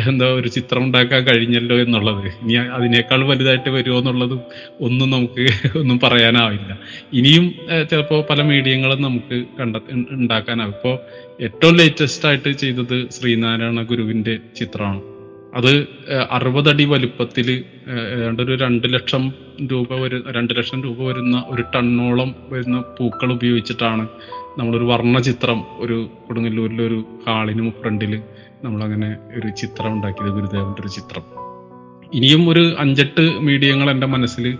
എന്താ 0.09 0.27
ഒരു 0.39 0.47
ചിത്രം 0.47 0.83
ഉണ്ടാക്കാൻ 0.83 1.23
കഴിഞ്ഞല്ലോ 1.27 1.77
എന്നുള്ളത്. 1.79 2.27
ഇനി 2.43 2.53
അതിനേക്കാൾ 2.53 3.23
വലുതായിട്ട് 3.31 3.69
വരുമോ 3.69 3.97
എന്നുള്ളതും 3.99 4.41
ഒന്നും 4.81 5.09
നമുക്ക് 5.09 5.45
ഒന്നും 5.79 5.99
പറയാനാവില്ല. 6.03 6.79
ഇനിയും 7.13 7.47
ചിലപ്പോൾ 7.91 8.21
പല 8.29 8.41
മീഡിയങ്ങളും 8.41 9.01
നമുക്ക് 9.01 9.45
കണ്ട 9.59 9.75
ഉണ്ടാക്കാനാവും. 10.11 10.75
ഇപ്പോൾ 10.77 10.95
ഏറ്റവും 11.43 11.75
ലേറ്റസ്റ്റ് 11.75 12.27
ആയിട്ട് 12.27 12.51
ചെയ്തത് 12.63 12.97
ശ്രീനാരായണ 13.09 13.81
ഗുരുവിന്റെ 13.91 14.35
ചിത്രമാണ്. 14.61 15.14
അത് 15.55 15.87
അറുപതടി 16.31 16.85
വലുപ്പത്തിൽ 16.85 17.65
ഏതാണ്ട് 18.17 18.41
ഒരു 18.41 18.55
രണ്ട് 18.55 18.93
ലക്ഷം 18.93 19.33
രൂപ 19.71 19.93
വരു 19.93 20.23
രണ്ട് 20.31 20.53
ലക്ഷം 20.57 20.83
രൂപ 20.83 21.03
വരുന്ന 21.03 21.43
ഒരു 21.47 21.63
ടണ്ണോളം 21.75 22.35
വരുന്ന 22.49 22.83
പൂക്കൾ 22.97 23.33
ഉപയോഗിച്ചിട്ടാണ് 23.33 24.07
നമ്മളൊരു 24.57 24.83
വർണചിത്രം 24.83 25.63
ഒരു 25.79 26.09
കൊടുങ്ങല്ലൂരിലെ 26.27 26.83
ഒരു 26.87 27.03
ഹാളിന് 27.27 27.71
ഫ്രണ്ടിൽ 27.71 28.21
നമ്മളങ്ങനെ 28.63 29.17
ഒരു 29.37 29.47
ചിത്രം 29.47 29.93
ഉണ്ടാക്കിയത് 29.93 30.33
ഗുരുദേവന്റെ 30.33 30.81
ഒരു 30.81 30.87
ചിത്രം. 30.87 31.23
ഇനിയും 32.13 32.49
ഒരു 32.49 32.75
അഞ്ചെട്ട് 32.79 33.23
മീഡിയങ്ങൾ 33.39 33.89
എന്റെ 33.89 34.07
മനസ്സിൽ 34.07 34.57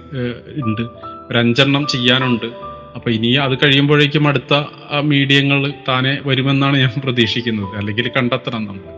ഉണ്ട്. 0.65 0.81
ഒരു 1.29 1.37
അഞ്ചെണ്ണം 1.37 1.87
ചെയ്യാനുണ്ട്. 1.87 2.74
അപ്പൊ 2.95 3.09
ഇനി 3.11 3.29
അത് 3.45 3.53
കഴിയുമ്പോഴേക്കും 3.63 4.27
അടുത്ത 4.27 4.53
മീഡിയങ്ങൾ 4.99 5.73
താനെ 5.87 6.21
വരുമെന്നാണ് 6.25 6.77
ഞാൻ 6.77 7.01
പ്രതീക്ഷിക്കുന്നത്. 7.03 7.77
അല്ലെങ്കിൽ 7.77 8.11
കണ്ടെത്തണം 8.17 8.65
നമ്മൾ. 8.65 8.93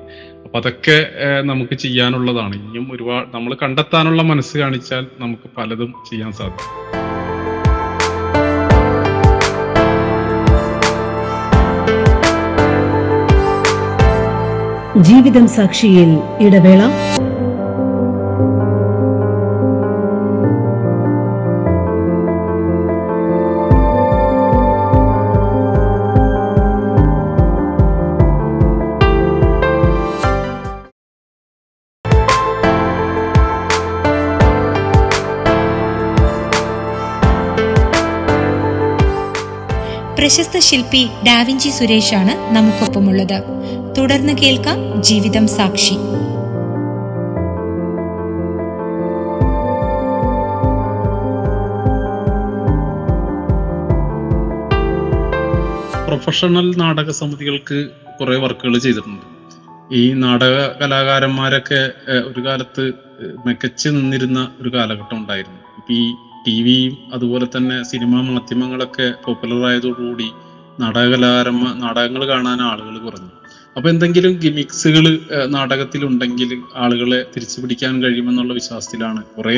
അപ്പൊ 0.45 0.59
അതൊക്കെ 0.59 0.97
നമുക്ക് 1.41 1.75
ചെയ്യാനുള്ളതാണ്. 1.75 2.55
ഇനിയും 2.55 2.87
ഒരുപാട് 2.93 3.27
നമ്മൾ 3.35 3.57
കണ്ടെത്താനുള്ള 3.63 4.21
മനസ്സ് 4.21 4.57
കാണിച്ചാൽ 4.57 5.05
നമുക്ക് 5.19 5.49
പലതും 5.57 5.93
ചെയ്യാൻ 6.09 6.31
സാധിക്കും. 6.31 6.73
ജീവിതം 15.09 15.47
സാക്ഷിയിൽ 15.47 16.11
ഇടവേള. 16.45 16.83
പ്രശസ്ത 40.17 40.59
ശില്പി 40.59 41.01
ഡാവിഞ്ചി 41.27 41.69
സുരേഷാണ് 41.69 42.33
നമുക്കൊപ്പമുള്ളത്. 42.55 43.37
തുടർന്ന് 43.97 44.33
കേൾക്കാം 44.33 44.79
ജീവിതം 45.03 45.47
സാക്ഷി. 45.47 45.95
പ്രൊഫഷണൽ 56.07 56.75
നാടക 56.77 57.09
സമിതികൾക്ക് 57.11 57.79
കുറെ 58.19 58.37
വർക്കുകൾ 58.37 58.77
ചെയ്തിട്ടുണ്ട്. 58.77 59.25
ഈ 59.95 60.13
നാടക 60.13 60.67
കലാകാരന്മാരൊക്കെ 60.81 61.81
ഒരു 62.31 62.45
കാലത്ത് 62.45 62.85
മികച്ചു 63.45 63.89
നിന്നിരുന്ന 63.89 64.39
ഒരു 64.61 64.69
കാലഘട്ടം 64.69 65.17
ഉണ്ടായിരുന്നു. 65.17 65.59
ഇപ്പൊ 65.79 65.93
ഈ 65.93 66.05
ടി 66.47 66.57
വിയും 66.65 66.97
അതുപോലെ 67.13 67.47
തന്നെ 67.55 67.77
സിനിമാ 67.83 68.19
മാധ്യമങ്ങളൊക്കെ 68.27 69.07
പോപ്പുലർ 69.25 69.63
ആയതോടുകൂടി 69.69 70.29
നാടക 70.81 71.05
കലാകാരന്മാർ 71.13 71.73
നാടകങ്ങൾ 71.83 72.23
കാണാൻ 72.27 72.59
ആളുകൾ 72.61 72.95
കുറഞ്ഞു. 73.05 73.31
അപ്പൊ 73.77 73.87
എന്തെങ്കിലും 73.89 74.33
ഗിമിക്സുകൾ 74.43 75.05
നാടകത്തിലുണ്ടെങ്കിൽ 75.55 76.51
ആളുകളെ 76.75 77.19
തിരിച്ചു 77.33 77.57
പിടിക്കാൻ 77.61 78.03
കഴിയുമെന്നുള്ള 78.03 78.53
വിശ്വാസത്തിലാണ് 78.53 79.21
കുറെ 79.35 79.57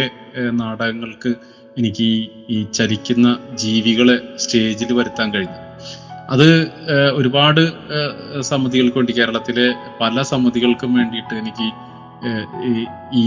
നാടകങ്ങൾക്ക് 0.61 1.31
എനിക്ക് 1.77 2.07
ഈ 2.49 2.57
ചലിക്കുന്ന 2.77 3.27
ജീവികളെ 3.63 4.17
സ്റ്റേജിൽ 4.43 4.91
വരുത്താൻ 4.93 5.27
കഴിഞ്ഞത്. 5.33 5.65
അത് 6.33 6.49
ഒരുപാട് 7.15 7.61
സമിതികൾക്ക് 8.49 8.97
വേണ്ടി 8.97 9.13
കേരളത്തിലെ 9.19 9.67
പല 10.01 10.21
സമിതികൾക്കും 10.31 10.91
വേണ്ടിയിട്ട് 10.93 11.33
എനിക്ക് 11.41 11.67
ഈ 13.21 13.25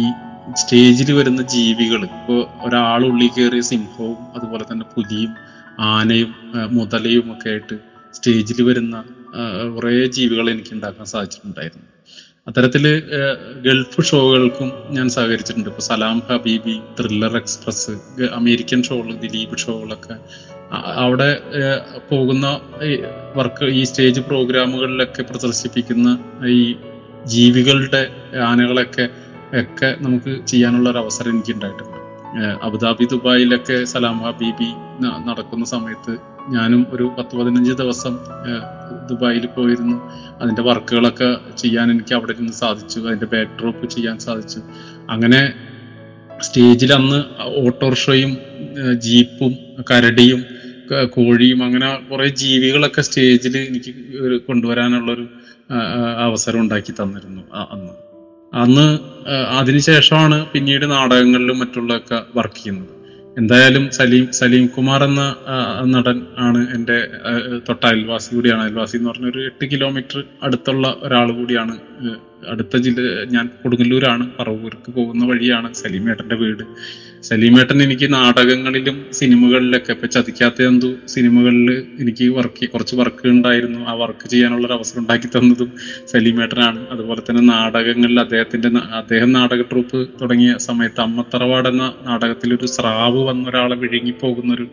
സ്റ്റേജിൽ 0.57 1.13
വരുന്ന 1.13 1.43
ജീവികൾ 1.43 2.05
ഇപ്പോൾ 2.05 2.41
ഒരാൾ 2.67 3.07
ഉള്ളിൽ 3.07 3.31
കയറിയ 3.37 3.61
സിംഹവും 3.61 4.17
അതുപോലെ 4.37 4.65
തന്നെ 4.73 4.87
പുലിയും 4.95 5.33
ആനയും 5.81 6.33
മുതലയും 6.71 7.33
ഒക്കെ 7.33 7.51
ആയിട്ട് 7.51 7.77
സ്റ്റേജിൽ 8.15 8.63
വരുന്ന 8.63 9.05
കുറേ 9.75 10.07
ജീവികളെ 10.07 10.53
എനിക്ക് 10.53 10.73
ഉണ്ടാക്കാൻ 10.73 11.07
സാധിച്ചിട്ടുണ്ടായിരുന്നു. 11.07 11.87
അത്തരത്തിൽ 12.47 12.85
ഗൾഫ് 13.67 14.03
ഷോകൾക്കും 14.03 14.73
ഞാൻ 14.91 15.09
സഹകരിച്ചിട്ടുണ്ട്. 15.09 15.69
ഇപ്പൊ 15.69 15.83
സലാം 15.83 16.23
ഹബീബി 16.31 16.81
ത്രില്ലർ 17.01 17.37
എക്സ്പ്രസ് 17.37 17.93
അമേരിക്കൻ 18.33 18.83
ഷോകൾ 18.83 19.13
ദിലീപ് 19.15 19.57
ഷോകളൊക്കെ 19.57 20.17
അവിടെ 20.97 21.31
പോകുന്ന 22.11 22.47
വർക്ക് 23.37 23.65
ഈ 23.65 23.85
സ്റ്റേജ് 23.85 24.21
പ്രോഗ്രാമുകളിലൊക്കെ 24.21 25.23
പ്രദർശിപ്പിക്കുന്ന 25.23 26.19
ഈ 26.47 26.77
ജീവികളുടെ 27.27 28.11
ആനകളൊക്കെ 28.39 29.05
ഒക്കെ 29.61 29.97
നമുക്ക് 30.01 30.47
ചെയ്യാനുള്ള 30.47 30.91
ഒരു 30.91 30.99
അവസരം 30.99 31.31
എനിക്ക് 31.31 31.53
ഉണ്ടായിട്ടുണ്ട് 31.53 31.99
അബുദാബി 32.63 33.05
ദുബായിലൊക്കെ 33.05 33.85
സലാം 33.85 34.19
ഹബീബി 34.19 34.69
നടക്കുന്ന 35.29 35.65
സമയത്ത് 35.65 36.17
ഞാനും 36.51 36.87
ഒരു 36.91 37.13
പത്ത് 37.19 37.37
പതിനഞ്ച് 37.37 37.73
ദിവസം 37.73 38.19
ദുബായിൽ 39.11 39.47
പോയിരുന്നു. 39.47 40.11
അതിന്റെ 40.41 40.63
വർക്കുകളൊക്കെ 40.63 41.37
ചെയ്യാൻ 41.57 41.91
എനിക്ക് 41.91 42.15
അവിടെ 42.15 42.33
നിന്ന് 42.33 42.53
സാധിച്ചു. 42.53 43.01
അതിന്റെ 43.01 43.27
ബാക്ക് 43.27 43.51
ഡ്രോപ്പ് 43.61 43.87
ചെയ്യാൻ 43.87 44.19
സാധിച്ചു. 44.19 44.61
അങ്ങനെ 45.11 45.53
സ്റ്റേജിൽ 46.41 46.93
അന്ന് 46.93 47.25
ഓട്ടോറിക്ഷയും 47.45 48.37
ജീപ്പും 48.99 49.53
കരടിയും 49.91 50.45
കോഴിയും 51.11 51.65
അങ്ങനെ 51.65 52.09
കുറെ 52.11 52.29
ജീവികളൊക്കെ 52.29 53.01
സ്റ്റേജിൽ 53.01 53.57
എനിക്ക് 53.57 53.93
കൊണ്ടുവരാനുള്ളൊരു 54.49 55.29
അവസരം 56.19 56.61
ഉണ്ടാക്കി 56.61 56.93
തന്നിരുന്നു 56.93 57.43
അന്ന്. 57.71 57.93
അന്ന് 58.55 58.99
അതിനുശേഷമാണ് 59.59 60.47
പിന്നീട് 60.53 60.91
നാടകങ്ങളിലും 60.91 61.59
മറ്റുള്ളതൊക്കെ 61.59 62.23
വർക്ക് 62.37 62.55
ചെയ്യുന്നത്. 62.55 62.89
എന്തായാലും 63.39 63.91
സലീം 63.91 64.33
സലീം 64.33 64.67
കുമാർ 64.67 65.05
എന്ന 65.05 65.23
നടൻ 65.85 66.27
ആണ് 66.39 66.75
എന്റെ 66.75 67.09
തൊട്ട 67.69 67.87
അയൽവാസി 67.87 68.35
കൂടിയാണ്. 68.35 68.63
അയൽവാസി 68.63 68.97
എന്ന് 68.97 69.11
പറഞ്ഞ 69.11 69.27
ഒരു 69.27 69.41
എട്ട് 69.45 69.71
കിലോമീറ്റർ 69.71 70.25
അടുത്തുള്ള 70.43 70.97
ഒരാൾ 71.03 71.33
കൂടിയാണ്. 71.33 71.77
അടുത്ത 72.49 72.77
ജില്ല 72.77 73.01
ഞാൻ 73.25 73.51
കൊടുങ്ങല്ലൂരാണ്. 73.63 74.31
പറവൂർക്ക് 74.41 74.93
പോകുന്ന 74.93 75.25
വഴിയാണ് 75.25 75.75
സലീം 75.75 76.11
ഏട്ടന്റെ 76.11 76.35
വീട്. 76.35 76.65
സലീമേട്ടൻ 77.23 77.83
എനിക്ക് 77.83 78.07
നാടകങ്ങളിലും 78.15 78.97
സിനിമകളിലൊക്കെ 79.13 79.93
ഇപ്പൊ 79.93 80.07
ചതിക്കാത്ത 80.07 80.63
എന്തു 80.63 80.91
സിനിമകളിൽ 81.07 81.69
എനിക്ക് 82.01 82.27
വർക്ക് 82.29 82.69
കുറച്ച് 82.73 82.95
വർക്ക് 82.97 83.27
ഉണ്ടായിരുന്നു. 83.27 83.81
ആ 83.91 83.93
വർക്ക് 83.93 84.27
ചെയ്യാനുള്ള 84.29 84.67
ഒരു 84.67 84.73
അവസരം 84.73 85.01
ഉണ്ടാക്കി 85.01 85.27
തന്നതും 85.27 85.73
സലീമേട്ടനാണ്. 86.13 86.81
അതുപോലെ 86.91 87.21
തന്നെ 87.21 87.43
നാടകങ്ങളിൽ 87.43 88.21
അദ്ദേഹത്തിന്റെ 88.21 88.69
അദ്ദേഹം 89.01 89.33
നാടക 89.33 89.63
ട്രൂപ്പ് 89.63 90.09
തുടങ്ങിയ 90.23 90.57
സമയത്ത് 90.59 91.01
അമ്മത്തറവാട് 91.01 91.69
എന്ന 91.69 91.93
നാടകത്തിൽ 92.09 92.55
ഒരു 92.55 92.67
സ്രാവ് 92.67 93.23
വന്ന 93.29 93.49
ഒരാളെ 93.49 93.77
വിഴുങ്ങി 93.77 94.15
പോകുന്ന 94.23 94.55
ഒരു 94.55 94.67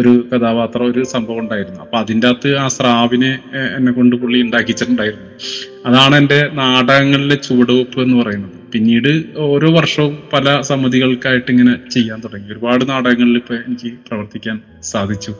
ഒരു 0.00 0.12
കഥാപാത്രം 0.32 0.86
ഒരു 0.90 1.02
സംഭവം 1.04 1.40
ഉണ്ടായിരുന്നു. 1.40 1.80
അപ്പൊ 1.80 1.98
അതിന്റെ 1.98 2.28
അകത്ത് 2.28 2.56
ആ 2.56 2.68
സ്രാവിനെ 2.68 3.32
എന്നെ 3.76 3.92
കൊണ്ട് 3.92 4.16
പുള്ളി 4.16 4.40
ഉണ്ടാക്കിച്ചിട്ടുണ്ടായിരുന്നു. 4.42 5.28
അതാണ് 5.86 6.16
എന്റെ 6.16 6.50
നാടകങ്ങളിലെ 6.52 7.36
ചുവടുവെപ്പ് 7.36 8.00
എന്ന് 8.00 8.22
പറയുന്നത്. 8.22 8.50
പിന്നീട് 8.72 9.24
ഓരോ 9.38 9.72
വർഷവും 9.72 10.18
പല 10.32 10.60
സമിതികൾക്കായിട്ട് 10.60 11.50
ഇങ്ങനെ 11.50 11.90
ചെയ്യാൻ 11.90 12.20
തുടങ്ങി. 12.20 12.52
ഒരുപാട് 12.52 12.90
നാടകങ്ങളിൽ 12.90 13.36
ഇപ്പൊ 13.36 13.54
എനിക്ക് 13.54 13.94
പ്രവർത്തിക്കാൻ 14.08 14.60
സാധിച്ചു. 14.82 15.34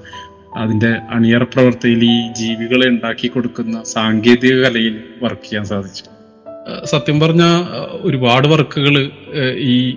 അതിന്റെ 0.57 0.89
അണിയറ 0.89 1.43
പ്രവർത്തിയിൽ 1.43 2.05
ഈ 2.05 2.33
ജീവികളെ 2.33 2.89
ഉണ്ടാക്കി 2.89 3.29
കൊടുക്കുന്ന 3.29 3.83
സാങ്കേതിക 3.85 4.63
കലയിൽ 4.63 5.01
വർക്ക് 5.23 5.43
ചെയ്യാൻ 5.43 5.65
സാധിച്ചു. 5.65 6.05
സത്യം 6.85 7.21
പറഞ്ഞ 7.21 7.43
ഒരുപാട് 8.01 8.49
വർക്കുകൾ 8.49 9.11
ഈ 9.57 9.97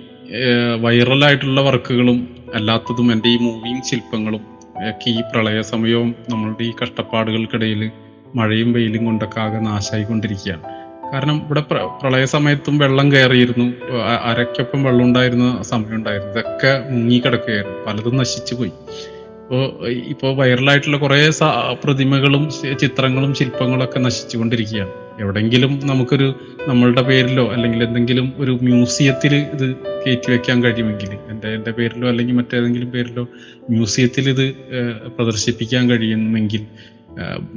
വൈറലായിട്ടുള്ള 0.80 1.60
വർക്കുകളും 1.60 2.36
അല്ലാത്തതും 2.54 3.12
എന്റെ 3.12 3.28
ഈ 3.28 3.36
മൂവിയും 3.36 3.82
ശില്പങ്ങളും 3.90 4.40
ഒക്കെ 4.88 5.10
ഈ 5.10 5.20
പ്രളയ 5.20 5.62
സമയവും 5.62 6.14
നമ്മളുടെ 6.30 6.64
ഈ 6.64 6.72
കഷ്ടപ്പാടുകൾക്കിടയിൽ 6.82 7.90
മഴയും 8.34 8.72
വെയിലും 8.72 9.04
കൊണ്ടൊക്കെ 9.04 9.40
ആകെ 9.40 9.58
നാശമായിക്കൊണ്ടിരിക്കുകയാണ് 9.58 10.62
കാരണം 11.12 11.42
ഇവിടെ 11.46 11.60
പ്ര- 11.60 12.00
പ്രളയ 12.02 12.24
സമയത്തും 12.24 12.78
വെള്ളം 12.78 13.12
കയറിയിരുന്നു. 13.12 13.72
അരയ്ക്കൊപ്പം 14.24 14.84
വെള്ളം 14.84 15.04
ഉണ്ടായിരുന്ന 15.04 15.62
സമയം 15.62 15.94
ഉണ്ടായിരുന്നു 15.94 16.32
ഇതൊക്കെ 16.32 16.88
മുങ്ങിക്കിടക്കുകയായിരുന്നു. 16.90 17.78
പലതും 17.86 18.16
നശിച്ചു 18.16 18.54
പോയി. 18.54 18.68
ഇപ്പോൾ 18.68 19.88
ഇപ്പോൾ 19.88 20.36
വൈറലായിട്ടുള്ള 20.36 20.96
കുറേ 20.96 21.30
പ്രതിമകളും 21.84 22.50
ചിത്രങ്ങളും 22.80 23.34
ശില്പങ്ങളും 23.34 23.84
ഒക്കെ 23.84 23.98
നശിച്ചുകൊണ്ടിരിക്കുകയാണ്. 23.98 24.90
എവിടെങ്കിലും 25.20 25.80
നമുക്കൊരു 25.84 26.34
നമ്മളുടെ 26.68 27.02
പേരിലോ 27.02 27.52
അല്ലെങ്കിൽ 27.52 27.84
എന്തെങ്കിലും 27.84 28.32
ഒരു 28.36 28.58
മ്യൂസിയത്തിൽ 28.62 29.34
ഇത് 29.34 29.76
കയറ്റി 29.76 30.30
വെക്കാൻ 30.30 30.62
കഴിയുമെങ്കിൽ 30.62 31.08
എന്റെ 31.30 31.48
എന്റെ 31.48 31.70
പേരിലോ 31.70 32.08
അല്ലെങ്കിൽ 32.08 32.34
മറ്റേതെങ്കിലും 32.34 32.90
പേരിലോ 32.90 33.28
മ്യൂസിയത്തിൽ 33.70 34.28
ഇത് 34.28 34.52
പ്രദർശിപ്പിക്കാൻ 35.18 35.90
കഴിയുമെങ്കിൽ 35.90 36.66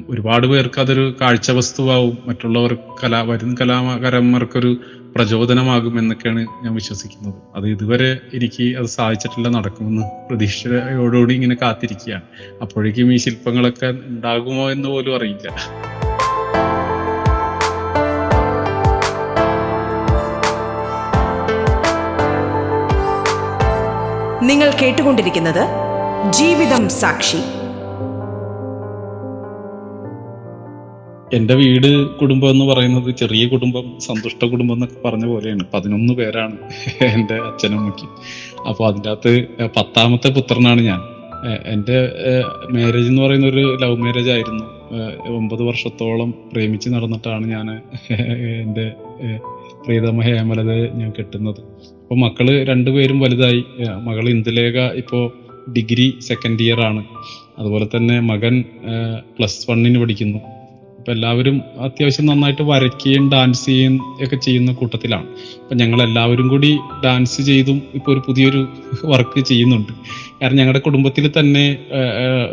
ഒരുപാട് 0.09 0.47
പേർക്ക് 0.47 0.81
അതൊരു 0.81 1.15
കാഴ്ച 1.21 1.51
വസ്തുവാകും 1.51 2.17
മറ്റുള്ളവർ 2.25 2.77
കലാ 3.03 3.21
വരും 3.21 3.55
കലാകാരന്മാർക്കൊരു 3.61 4.77
പ്രചോദനമാകും 5.15 5.99
എന്നൊക്കെയാണ് 5.99 6.39
ഞാൻ 6.39 6.75
വിശ്വസിക്കുന്നത്. 6.75 7.33
അത് 7.55 7.67
ഇതുവരെ 7.67 8.17
എനിക്ക് 8.33 8.77
അത് 8.77 8.85
സാധിച്ചിട്ടില്ല 8.85 9.49
നടക്കുമെന്ന് 9.49 10.01
പ്രതീക്ഷയോടുകൂടി 10.01 11.33
ഇങ്ങനെ 11.33 11.55
കാത്തിരിക്കുകയാണ്. 11.61 12.21
അപ്പോഴേക്കും 12.61 13.13
ഈ 13.13 13.17
ശില്പങ്ങളൊക്കെ 13.17 13.85
ഉണ്ടാകുമോ 13.85 14.71
എന്ന് 14.71 14.89
പോലും 14.89 15.15
അറിയില്ല. 15.15 15.47
നിങ്ങൾ 24.43 24.71
കേട്ടുകൊണ്ടിരിക്കുന്നത് 24.81 25.67
ജീവിതം 26.31 26.89
സാക്ഷി. 26.89 27.64
എന്റെ 31.35 31.55
വീട് 31.55 32.17
കുടുംബം 32.17 32.49
എന്ന് 32.49 32.65
പറയുന്നത് 32.65 33.15
ചെറിയ 33.15 33.47
കുടുംബം 33.47 33.85
സന്തുഷ്ട 33.99 34.45
കുടുംബം 34.45 34.75
എന്നൊക്കെ 34.75 35.07
പറഞ്ഞ 35.07 35.25
പോലെയാണ്. 35.25 35.63
പതിനൊന്ന് 35.73 36.13
പേരാണ് 36.13 36.55
എന്റെ 37.03 37.33
അച്ഛനമ്മയ്ക്ക് 37.33 38.07
അപ്പോൾ 38.67 38.85
അതിന്റെ 38.87 39.09
അകത്ത് 39.09 39.33
പത്താമത്തെ 39.77 40.29
പുത്രനാണ് 40.29 40.81
ഞാൻ. 40.81 41.01
എന്റെ 41.65 41.97
മാരേജ് 42.73 43.07
എന്ന് 43.07 43.21
പറയുന്ന 43.21 43.47
ഒരു 43.47 43.77
ലവ് 43.81 43.97
മാരേജ് 43.97 44.29
ആയിരുന്നു. 44.29 44.65
ഒമ്പത് 45.35 45.63
വർഷത്തോളം 45.63 46.33
പ്രേമിച്ച് 46.53 46.89
നടന്നിട്ടാണ് 46.89 47.45
ഞാൻ 47.51 47.67
എന്റെ 48.63 48.91
പ്രീതമ 49.85 50.21
ഹേമലതയെ 50.21 50.87
ഞാൻ 50.99 51.11
കെട്ടുന്നത്. 51.17 51.61
അപ്പോൾ 52.01 52.15
മക്കൾ 52.15 52.47
രണ്ടുപേരും 52.63 53.19
വലുതായി. 53.19 53.63
മകൾ 54.03 54.29
ഇന്ദുലേഖ 54.29 54.77
ഇപ്പോൾ 55.01 55.23
ഡിഗ്രി 55.77 56.13
സെക്കൻഡ് 56.19 56.63
ഇയർ 56.63 56.81
ആണ്. 56.81 57.03
അതുപോലെ 57.59 57.85
തന്നെ 57.85 58.19
മകൻ 58.19 58.63
പ്ലസ് 59.37 59.71
വണ്ണിന് 59.71 59.99
പഠിക്കുന്നു. 59.99 60.39
അപ്പം 61.05 61.15
എല്ലാവരും 61.15 61.61
അത്യാവശ്യം 61.85 62.25
നന്നായിട്ട് 62.25 62.63
വരയ്ക്കുകയും 62.69 63.25
ഡാൻസ് 63.31 63.65
ചെയ്യുകയും 63.65 63.95
ഒക്കെ 64.23 64.35
ചെയ്യുന്ന 64.35 64.71
കൂട്ടത്തിലാണ്. 64.73 65.27
അപ്പം 65.63 65.77
ഞങ്ങൾ 65.77 65.99
എല്ലാവരും 66.03 66.47
കൂടി 66.47 66.71
ഡാൻസ് 67.03 67.41
ചെയ്തും 67.41 67.81
ഇപ്പോൾ 67.97 68.11
ഒരു 68.11 68.21
പുതിയൊരു 68.27 68.61
വർക്ക് 69.11 69.39
ചെയ്യുന്നുണ്ട്. 69.39 69.91
കാരണം 70.41 70.57
ഞങ്ങളുടെ 70.57 70.79
കുടുംബത്തിൽ 70.79 71.25
തന്നെ 71.39 71.77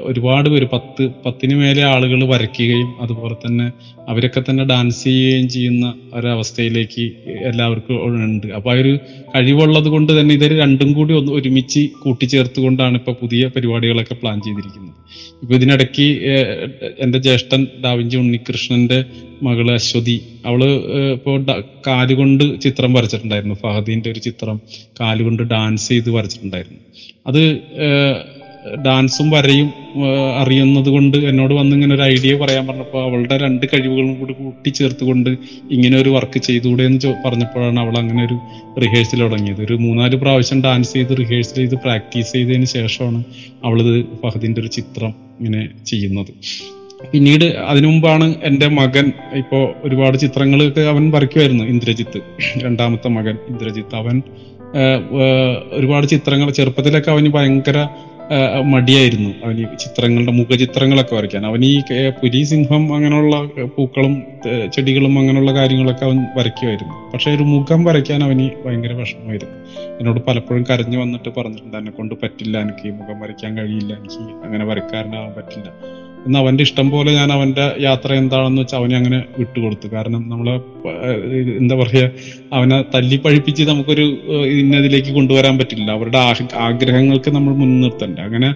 ഒരുപാട് 0.03 0.49
പേര് 0.49 0.67
പത്ത് 0.73 1.03
പത്തിന് 1.25 1.55
മേലെ 1.55 1.83
ആളുകൾ 1.83 2.21
വരയ്ക്കുകയും 2.25 2.91
അതുപോലെ 3.01 3.35
തന്നെ 3.35 3.67
അവരൊക്കെ 4.09 4.41
തന്നെ 4.51 4.65
ഡാൻസ് 4.65 5.05
ചെയ്യുകയും 5.05 5.49
ചെയ്യുന്ന 5.49 5.95
ഒരവസ്ഥയിലേക്ക് 6.15 7.05
എല്ലാവർക്കും 7.51 7.97
ഉണ്ട്. 8.29 8.47
അപ്പോൾ 8.47 8.71
ആ 8.75 8.81
ഒരു 8.81 8.99
കഴിവുള്ളത് 9.35 9.89
കൊണ്ട് 9.89 10.21
തന്നെ 10.21 10.35
ഇതൊരു 10.35 10.55
രണ്ടും 10.55 10.93
കൂടി 10.93 11.15
ഒന്ന് 11.15 11.33
ഒരുമിച്ച് 11.33 11.89
കൂട്ടിച്ചേർത്തുകൊണ്ടാണ് 12.03 12.97
ഇപ്പോൾ 12.97 13.17
പുതിയ 13.23 13.51
പരിപാടികളൊക്കെ 13.57 14.15
പ്ലാൻ 14.15 14.41
ചെയ്തിരിക്കുന്നത്. 14.41 14.97
ഇപ്പോൾ 15.43 15.55
ഇതിനിടയ്ക്ക് 15.55 16.07
എന്റെ 16.99 17.19
ജ്യേഷ്ഠൻ 17.19 17.67
ഡാവിഞ്ചി 17.85 18.17
ഉണ്ണികൃഷ്ണന്റെ 18.43 19.05
മകൾ 19.43 19.75
അശ്വതി. 19.75 20.21
അവൾ 20.47 20.65
ഇപ്പോൾ 20.65 21.41
ഇപ്പോ 21.41 21.57
കാലുകൊണ്ട് 21.87 22.45
ചിത്രം 22.61 22.93
വരച്ചിട്ടുണ്ടായിരുന്നു. 22.93 23.55
ഫഹദീന്റെ 23.55 24.11
ഒരു 24.11 24.19
ചിത്രം 24.19 24.61
കാലുകൊണ്ട് 25.01 25.43
ഡാൻസ് 25.43 25.89
ചെയ്ത് 25.89 26.11
വരച്ചിട്ടുണ്ടായിരുന്നു. 26.11 26.79
അത് 27.27 27.43
ഡാൻസും 28.87 29.31
വരയും 29.31 29.69
അറിയുന്നത് 30.39 30.89
കൊണ്ട് 30.89 31.17
എന്നോട് 31.17 31.55
വന്ന് 31.55 31.77
ഇങ്ങനെ 31.77 31.95
ഒരു 31.95 32.03
ഐഡിയ 32.03 32.35
പറയാൻ 32.37 32.67
പറഞ്ഞപ്പോൾ 32.67 33.03
അവളുടെ 33.03 33.37
രണ്ട് 33.37 33.67
കഴിവുകളും 33.67 34.19
കൂടി 34.19 34.33
കൂട്ടിച്ചേർത്തുകൊണ്ട് 34.33 35.31
ഇങ്ങനെ 35.71 35.97
ഒരു 35.99 36.11
വർക്ക് 36.11 36.39
ചെയ്തുകൂടെ 36.39 36.83
എന്ന് 36.83 37.15
പറഞ്ഞപ്പോഴാണ് 37.27 37.81
അവൾ 37.81 37.99
അങ്ങനെ 37.99 38.27
ഒരു 38.27 38.37
റിഹേഴ്സൽ 38.81 39.21
തുടങ്ങിയത്. 39.21 39.61
ഒരു 39.65 39.75
മൂന്നാൽ 39.75 40.15
പ്രാവശ്യം 40.17 40.63
ഡാൻസ് 40.63 40.93
ചെയ്ത് 40.93 41.19
റിഹേഴ്സൽ 41.19 41.55
ചെയ്ത് 41.55 41.75
പ്രാക്ടീസ് 41.75 42.33
ചെയ്തതിന് 42.33 42.65
ശേഷമാണ് 42.65 43.25
അവളിത് 43.65 44.05
ഫഹദിന്റെ 44.23 44.61
ഒരു 44.61 44.69
ചിത്രം 44.69 45.15
ഇങ്ങനെ 45.41 45.69
ചെയ്യുന്നത്. 45.87 46.33
പിന്നീട് 47.13 47.45
അതിനു 47.45 47.87
മുമ്പാണ് 47.87 48.35
എന്റെ 48.43 48.69
മകൻ 48.69 49.13
ഇപ്പോ 49.33 49.75
ഒരുപാട് 49.85 50.17
ചിത്രങ്ങളൊക്കെ 50.19 50.81
അവൻ 50.81 51.11
വരയ്ക്കുമായിരുന്നു 51.11 51.65
ഇന്ദ്രജിത്ത്. 51.65 52.21
രണ്ടാമത്തെ 52.63 53.09
മകൻ 53.09 53.37
ഇന്ദ്രജിത്ത്. 53.49 53.95
അവൻ 53.95 54.23
ഒരുപാട് 55.79 56.07
ചിത്രങ്ങൾ 56.07 56.51
ചെറുപ്പത്തിലൊക്കെ 56.51 57.11
അവന് 57.11 57.27
ഭയങ്കര 57.27 57.89
മടിയായിരുന്നു. 58.65 59.31
അവന് 59.45 59.65
ചിത്രങ്ങളുടെ 59.79 60.33
മുഖചിത്രങ്ങളൊക്കെ 60.33 61.15
വരയ്ക്കാൻ. 61.15 61.47
അവൻ 61.47 61.65
ഈ 61.65 61.81
പുലി 62.23 62.43
സിംഹം 62.43 62.95
അങ്ങനെയുള്ള 62.95 63.37
പൂക്കളും 63.77 64.23
ചെടികളും 64.75 65.19
അങ്ങനെയുള്ള 65.19 65.53
കാര്യങ്ങളൊക്കെ 65.55 66.05
അവൻ 66.05 66.19
വരയ്ക്കുമായിരുന്നു. 66.37 66.95
പക്ഷെ 67.13 67.31
ഒരു 67.31 67.43
മുഖം 67.43 67.85
വരയ്ക്കാൻ 67.85 68.25
അവന് 68.25 68.47
ഭയങ്കര 68.67 68.93
വിഷമമായിരുന്നു. 68.93 69.59
എന്നോട് 70.01 70.21
പലപ്പോഴും 70.29 70.65
കരഞ്ഞു 70.71 70.99
വന്നിട്ട് 70.99 71.29
പറഞ്ഞിട്ടുണ്ട് 71.39 71.77
എന്നെ 71.77 71.93
കൊണ്ട് 71.93 72.15
പറ്റില്ല 72.23 72.59
എനിക്ക് 72.59 72.87
മുഖം 73.01 73.21
വരയ്ക്കാൻ 73.21 73.59
കഴിയില്ല 73.59 73.93
എനിക്ക് 73.95 74.23
അങ്ങനെ 74.45 74.65
വരക്കാരനാവാൻ 74.65 75.35
പറ്റില്ല. 75.37 75.69
എന്ന് 76.27 76.39
അവന്റെ 76.39 76.63
ഇഷ്ടം 76.67 76.87
പോലെ 76.91 77.11
ഞാൻ 77.19 77.33
അവന്റെ 77.33 77.65
യാത്ര 77.87 78.13
എന്താണെന്ന് 78.23 78.61
വെച്ചാൽ 78.63 78.79
അവനെ 78.81 78.97
അങ്ങനെ 78.97 79.19
വിട്ടുകൊടുത്തു. 79.39 79.87
കാരണം 79.95 80.23
നമ്മളെ 80.33 80.55
എന്താ 81.63 81.75
പറയുക 81.75 82.11
അവനെ 82.59 82.79
തല്ലി 82.95 83.17
പഴിപ്പിച്ച് 83.25 83.63
നമുക്കൊരു 83.71 84.05
ഇന്നതിലേക്ക് 84.61 85.13
കൊണ്ടുവരാൻ 85.19 85.57
പറ്റില്ല. 85.59 85.89
അവരുടെ 85.99 86.21
ആഗ്രഹങ്ങൾക്ക് 86.69 87.33
നമ്മൾ 87.39 87.55
മുൻനിർത്തണ്ടേ 87.63 88.23
അങ്ങനെ 88.29 88.51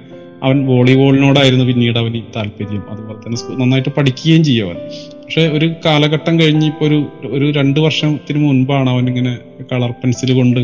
അവൻ 0.46 0.56
വോളിബോളിനോടായിരുന്നു 0.66 1.64
പിന്നീട് 1.64 1.98
അവന് 1.98 2.22
താല്പര്യം. 2.36 2.82
അതുപോലെ 2.92 3.18
തന്നെ 3.24 3.38
നന്നായിട്ട് 3.60 3.92
പഠിക്കുകയും 3.98 4.42
ചെയ്യും 4.44 4.66
അവൻ. 4.66 4.78
പക്ഷെ 5.22 5.42
ഒരു 5.56 5.66
കാലഘട്ടം 5.86 6.34
കഴിഞ്ഞ് 6.40 6.66
ഇപ്പൊ 6.72 6.84
ഒരു 6.86 6.98
ഒരു 7.36 7.46
രണ്ട് 7.50 7.78
വർഷത്തിന് 7.86 8.40
മുൻപാണ് 8.48 8.90
അവൻ 8.90 9.06
ഇങ്ങനെ 9.12 9.32
കളർ 9.72 9.92
പെൻസിൽ 10.02 10.32
കൊണ്ട് 10.40 10.60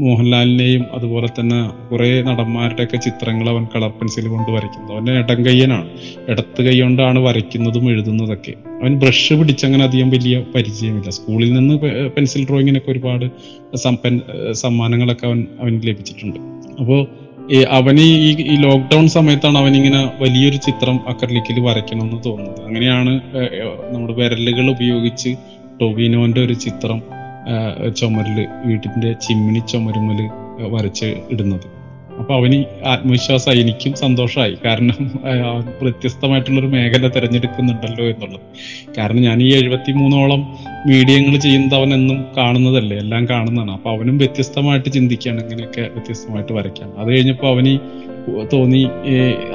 മോഹൻലാലിനെയും 0.00 0.84
അതുപോലെ 0.92 1.26
തന്നെ 1.26 1.88
കുറെ 1.88 2.22
നടന്മാരുടെയൊക്കെ 2.22 2.96
ചിത്രങ്ങൾ 2.96 3.48
അവൻ 3.48 3.64
കളർ 3.64 3.90
പെൻസിൽ 3.90 4.28
കൊണ്ട് 4.28 4.50
വരയ്ക്കുന്നത്. 4.50 4.92
അവന്റെ 4.92 5.12
ഇടം 5.12 5.46
കയ്യനാണ്. 5.46 5.88
ഇടത്ത് 6.28 6.62
കൈ 6.62 6.80
കൊണ്ടാണ് 6.80 7.18
വരയ്ക്കുന്നതും 7.18 7.90
എഴുതുന്നതൊക്കെ. 7.90 8.50
അവൻ 8.50 8.98
ബ്രഷ് 8.98 9.34
പിടിച്ചങ്ങനെ 9.34 9.84
അധികം 9.84 10.10
വലിയ 10.10 10.44
പരിചയമില്ല. 10.54 11.10
സ്കൂളിൽ 11.10 11.52
നിന്ന് 11.52 11.74
പെൻസിൽ 12.08 12.46
ഡ്രോയിങ്ങിനൊക്കെ 12.46 12.90
ഒരുപാട് 12.92 13.30
സമ്മാനങ്ങളൊക്കെ 14.52 15.26
അവൻ 15.26 15.46
അവന് 15.60 15.80
ലഭിച്ചിട്ടുണ്ട്. 15.84 16.38
അപ്പോൾ 16.80 17.06
അവന് 17.70 18.00
ഈ 18.00 18.28
ഈ 18.42 18.56
ലോക്ക്ഡൌൺ 18.56 19.08
സമയത്താണ് 19.08 19.58
അവനിങ്ങനെ 19.58 20.12
വലിയൊരു 20.20 20.56
ചിത്രം 20.56 21.00
അക്രലിക്കിൽ 21.08 21.60
വരയ്ക്കണം 21.60 22.02
എന്ന് 22.02 22.24
തോന്നുന്നത്. 22.24 22.64
അങ്ങനെയാണ് 22.66 23.20
നമ്മുടെ 23.90 24.12
വിരലുകൾ 24.12 24.70
ഉപയോഗിച്ച് 24.70 25.36
ടൊവിനോന്റെ 25.80 26.40
ഒരു 26.44 26.52
ചിത്രം 26.52 27.21
ചുമരിൽ 27.96 28.46
വീട്ടിന്റെ 28.66 29.12
ചിമ്മിണി 29.12 29.58
ചുമരുമൽ 29.58 30.20
വരച്ച് 30.70 31.14
ഇടുന്നത്. 31.30 31.82
അപ്പൊ 32.20 32.34
അവന് 32.34 32.64
ആത്മവിശ്വാസമായി 32.84 33.60
എനിക്കും 33.60 33.92
സന്തോഷമായി. 33.94 34.58
കാരണം 34.64 34.98
അവൻ 35.50 35.62
വ്യത്യസ്തമായിട്ടുള്ള 35.82 36.60
ഒരു 36.60 36.66
മേഖല 36.66 37.08
തിരഞ്ഞെടുക്കുന്നുണ്ടല്ലോ 37.08 38.04
എന്നുള്ളത്. 38.04 38.40
കാരണം 38.98 39.22
ഞാൻ 39.22 39.42
ഈ 39.42 39.54
എഴുപത്തി 39.54 39.92
മൂന്നോളം 39.92 40.40
മീഡിയങ്ങൾ 40.86 41.36
ചെയ്യുന്നത് 41.36 41.74
അവൻ 41.74 41.94
എന്നും 41.94 42.24
കാണുന്നതല്ലേ 42.36 42.96
എല്ലാം 42.96 43.28
കാണുന്നതാണ്. 43.28 43.70
അപ്പൊ 43.70 43.90
അവനും 43.96 44.18
വ്യത്യസ്തമായിട്ട് 44.18 44.88
ചിന്തിക്കുകയാണ് 44.88 45.40
ഇങ്ങനെയൊക്കെ 45.40 45.80
വ്യത്യസ്തമായിട്ട് 45.80 46.52
വരയ്ക്കാം 46.52 47.00
അത് 47.00 47.08
കഴിഞ്ഞപ്പോൾ 47.08 47.46
അവന് 47.46 47.78
തോന്നി 48.52 48.82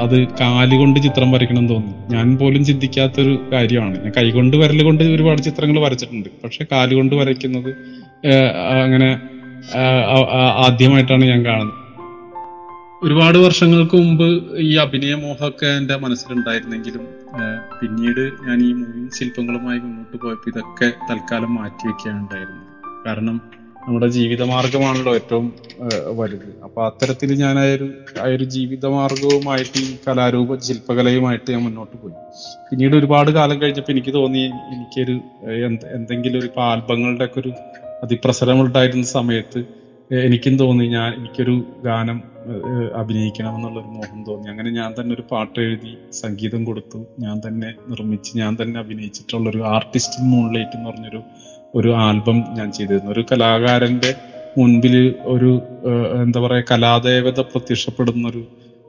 അത് 0.03 0.15
കാലുകൊണ്ട് 0.41 0.97
ചിത്രം 1.05 1.29
വരയ്ക്കണം 1.31 1.65
തോന്നി. 1.71 1.93
ഞാൻ 2.13 2.27
പോലും 2.37 2.65
ചിന്തിക്കാത്തൊരു 2.65 3.33
കാര്യമാണ്. 3.53 3.95
ഞാൻ 4.03 4.13
കൈകൊണ്ട് 4.17 4.55
വിരൽ 4.57 4.83
കൊണ്ട് 4.83 5.03
ഒരുപാട് 5.15 5.41
ചിത്രങ്ങൾ 5.47 5.77
വരച്ചിട്ടുണ്ട്. 5.85 6.29
പക്ഷെ 6.43 6.65
കാലുകൊണ്ട് 6.71 7.15
വരയ്ക്കുന്നത് 7.15 7.71
അങ്ങനെ 8.83 9.09
ആദ്യമായിട്ടാണ് 10.65 11.25
ഞാൻ 11.31 11.41
കാണുന്നത്. 11.45 11.75
ഒരുപാട് 13.05 13.37
വർഷങ്ങൾക്ക് 13.37 13.95
മുമ്പ് 14.03 14.27
ഈ 14.67 14.69
അഭിനയ 14.83 15.15
മോഹമൊക്കെ 15.23 15.67
എന്റെ 15.79 15.95
മനസ്സിലുണ്ടായിരുന്നെങ്കിലും 16.03 17.03
പിന്നീട് 17.79 18.23
ഞാൻ 18.47 18.57
ഈ 18.67 18.69
മൂവിങ് 18.79 19.11
ശില്പങ്ങളുമായി 19.17 19.79
മുന്നോട്ട് 19.79 20.17
പോയപ്പോൾ 20.23 20.51
ഇതൊക്കെ 20.53 20.89
തൽക്കാലം 21.09 21.51
മാറ്റി 21.55 21.85
വെക്കുകയാണ് 21.87 22.19
ഉണ്ടായിരുന്നത്. 22.23 22.65
കാരണം 23.07 23.56
നമ്മുടെ 23.87 24.07
ജീവിതമാർഗമാണല്ലോ 24.15 25.11
ഏറ്റവും 25.17 25.45
വലുത്. 26.19 26.47
അപ്പൊ 26.65 26.79
അത്തരത്തിൽ 26.87 27.29
ഞാൻ 27.41 27.55
ആ 27.61 27.65
ഒരു 27.75 27.85
ആ 28.23 28.25
ഒരു 28.35 28.45
ജീവിതമാർഗവുമായിട്ട് 28.55 29.77
ഈ 29.83 29.91
കലാരൂപ 30.05 30.57
ശില്പകലയുമായിട്ട് 30.67 31.47
ഞാൻ 31.53 31.61
മുന്നോട്ട് 31.67 31.95
പോയി. 32.01 32.15
പിന്നീട് 32.69 32.95
ഒരുപാട് 32.99 33.31
കാലം 33.37 33.57
കഴിഞ്ഞപ്പോൾ 33.61 33.93
എനിക്ക് 33.95 34.13
തോന്നി 34.19 34.43
എനിക്കൊരു 34.73 35.15
എന്തെങ്കിലും 35.99 36.37
ഒരു 36.41 36.49
ഇപ്പൊ 36.51 36.63
ആൽബങ്ങളുടെ 36.69 37.27
ഒക്കെ 37.29 37.39
ഒരു 37.43 37.53
അതിപ്രസരമുണ്ടായിരുന്ന 38.05 39.07
സമയത്ത് 39.17 39.61
എനിക്കും 40.25 40.53
തോന്നി 40.63 40.85
ഞാൻ 40.97 41.07
എനിക്കൊരു 41.19 41.55
ഗാനം 41.87 42.19
അഭിനയിക്കണം 43.01 43.55
എന്നുള്ളൊരു 43.57 43.89
മോഹം 43.95 44.19
തോന്നി. 44.27 44.47
അങ്ങനെ 44.51 44.69
ഞാൻ 44.79 44.89
തന്നെ 44.99 45.11
ഒരു 45.15 45.23
പാട്ട് 45.31 45.57
എഴുതി 45.65 45.91
സംഗീതം 46.21 46.61
കൊടുത്തു. 46.69 46.99
ഞാൻ 47.25 47.35
തന്നെ 47.47 47.69
നിർമ്മിച്ച് 47.91 48.31
ഞാൻ 48.41 48.51
തന്നെ 48.61 48.77
അഭിനയിച്ചിട്ടുള്ളൊരു 48.83 49.63
ആർട്ടിസ്റ്റ് 49.75 50.29
മൂൺലൈറ്റ് 50.33 50.77
എന്ന് 50.77 50.89
പറഞ്ഞൊരു 50.89 51.21
ഒരു 51.75 51.95
ആൽബം 51.95 52.43
ഞാൻ 52.53 52.71
ചെയ്തിരുന്നു. 52.71 53.11
ഒരു 53.11 53.25
കലാകാരന്റെ 53.31 54.13
മുൻപിൽ 54.57 55.15
ഒരു 55.25 55.61
എന്താ 56.23 56.39
പറയുക 56.39 56.63
കലാദേവത 56.71 57.39
പ്രത്യക്ഷപ്പെടുന്ന 57.39 58.27
ഒരു 58.27 58.43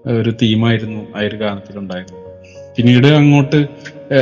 ഒരു 0.07 0.31
തീമായിരുന്നു 0.43 1.01
ആ 1.17 1.21
ഒരു 1.21 1.37
ഗാനത്തിലുണ്ടായിരുന്നത്. 1.37 2.25
പിന്നീട് 2.77 3.07
അങ്ങോട്ട് 3.07 3.69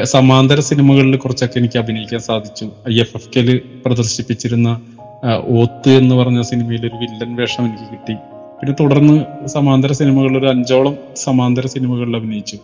സമാന്തര 0.04 0.60
സിനിമകളിൽ 0.60 1.16
കുറച്ചൊക്കെ 1.16 1.58
എനിക്ക് 1.58 1.78
അഭിനയിക്കാൻ 1.78 2.20
സാധിച്ചു. 2.20 2.70
ഐ 2.92 3.00
എഫ് 3.00 3.16
എഫ് 3.16 3.28
കെയിൽ 3.36 3.60
പ്രദർശിപ്പിച്ചിരുന്ന 3.86 4.80
ഓത്ത് 5.48 5.88
എന്ന് 5.88 6.14
പറഞ്ഞ 6.14 6.40
സിനിമയിൽ 6.42 6.80
ഒരു 6.80 6.96
വില്ലൻ 6.96 7.36
വേഷം 7.36 7.64
എനിക്ക് 7.64 7.92
കിട്ടി. 7.92 8.14
പിന്നെ 8.60 8.74
തുടർന്ന് 8.80 9.46
സമാന്തര 9.48 9.92
സിനിമകളിൽ 9.92 10.38
ഒരു 10.38 10.46
അഞ്ചോളം 10.46 10.96
സമാന്തര 11.16 11.66
സിനിമകളിൽ 11.66 12.16
അഭിനയിച്ചു. 12.16 12.58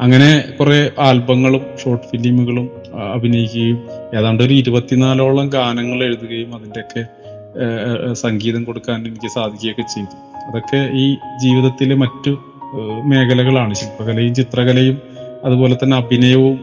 അങ്ങനെ 0.00 0.54
കുറെ 0.60 0.90
ആൽബങ്ങളും 0.98 1.66
ഷോർട്ട് 1.84 2.04
ഫിലിമുകളും 2.04 2.70
അഭിനയിക്കുകയും 3.00 3.78
ഏതാണ്ട് 4.18 4.42
ഒരു 4.42 4.54
ഇരുപത്തിനാലോളം 4.54 5.48
ഗാനങ്ങൾ 5.48 6.04
എഴുതുകയും 6.04 6.54
അതിന്റെയൊക്കെ 6.54 7.04
സംഗീതം 8.12 8.64
കൊടുക്കാൻ 8.64 9.06
എനിക്ക് 9.06 9.28
സാധിക്കുകയൊക്കെ 9.28 9.82
ചെയ്തു. 9.82 10.16
അതൊക്കെ 10.48 10.90
ഈ 10.92 11.14
ജീവിതത്തിലെ 11.14 11.94
മറ്റു 11.94 12.38
മേഖലകളാണ്. 13.04 13.74
ശില്പകലയും 13.74 14.34
ചിത്രകലയും 14.34 14.98
അതുപോലെ 15.44 15.78
തന്നെ 15.82 15.96
അഭിനയവും 15.96 16.58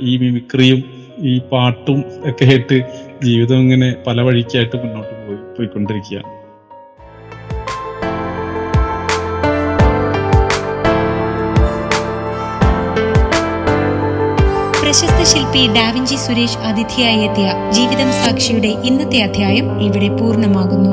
ഈ 0.00 0.16
മിമിക്രിയും 0.16 0.84
ഈ 1.18 1.38
പാട്ടും 1.38 2.04
ഒക്കെ 2.26 2.44
ആയിട്ട് 2.44 2.78
ജീവിതം 3.24 3.58
ഇങ്ങനെ 3.60 3.96
പല 4.06 4.20
വഴിക്കായിട്ട് 4.20 4.76
മുന്നോട്ട് 4.76 5.26
പോയി 5.26 5.38
പോയിക്കൊണ്ടിരിക്കുകയാണ്. 5.56 6.35
പ്രശസ്ത 14.98 15.24
ശില്പി 15.30 15.62
ഡാവിഞ്ചി 15.66 16.16
സുരേഷ് 16.16 16.60
അതിഥിയായി 16.68 17.18
എത്തിയ 17.24 17.48
ജീവിതം 17.70 18.10
സാക്ഷിയുടെ 18.12 18.70
ഇന്നത്തെ 18.88 19.18
അധ്യായം 19.22 19.66
ഇവിടെ 19.80 20.08
പൂർണമാകുന്നു. 20.08 20.92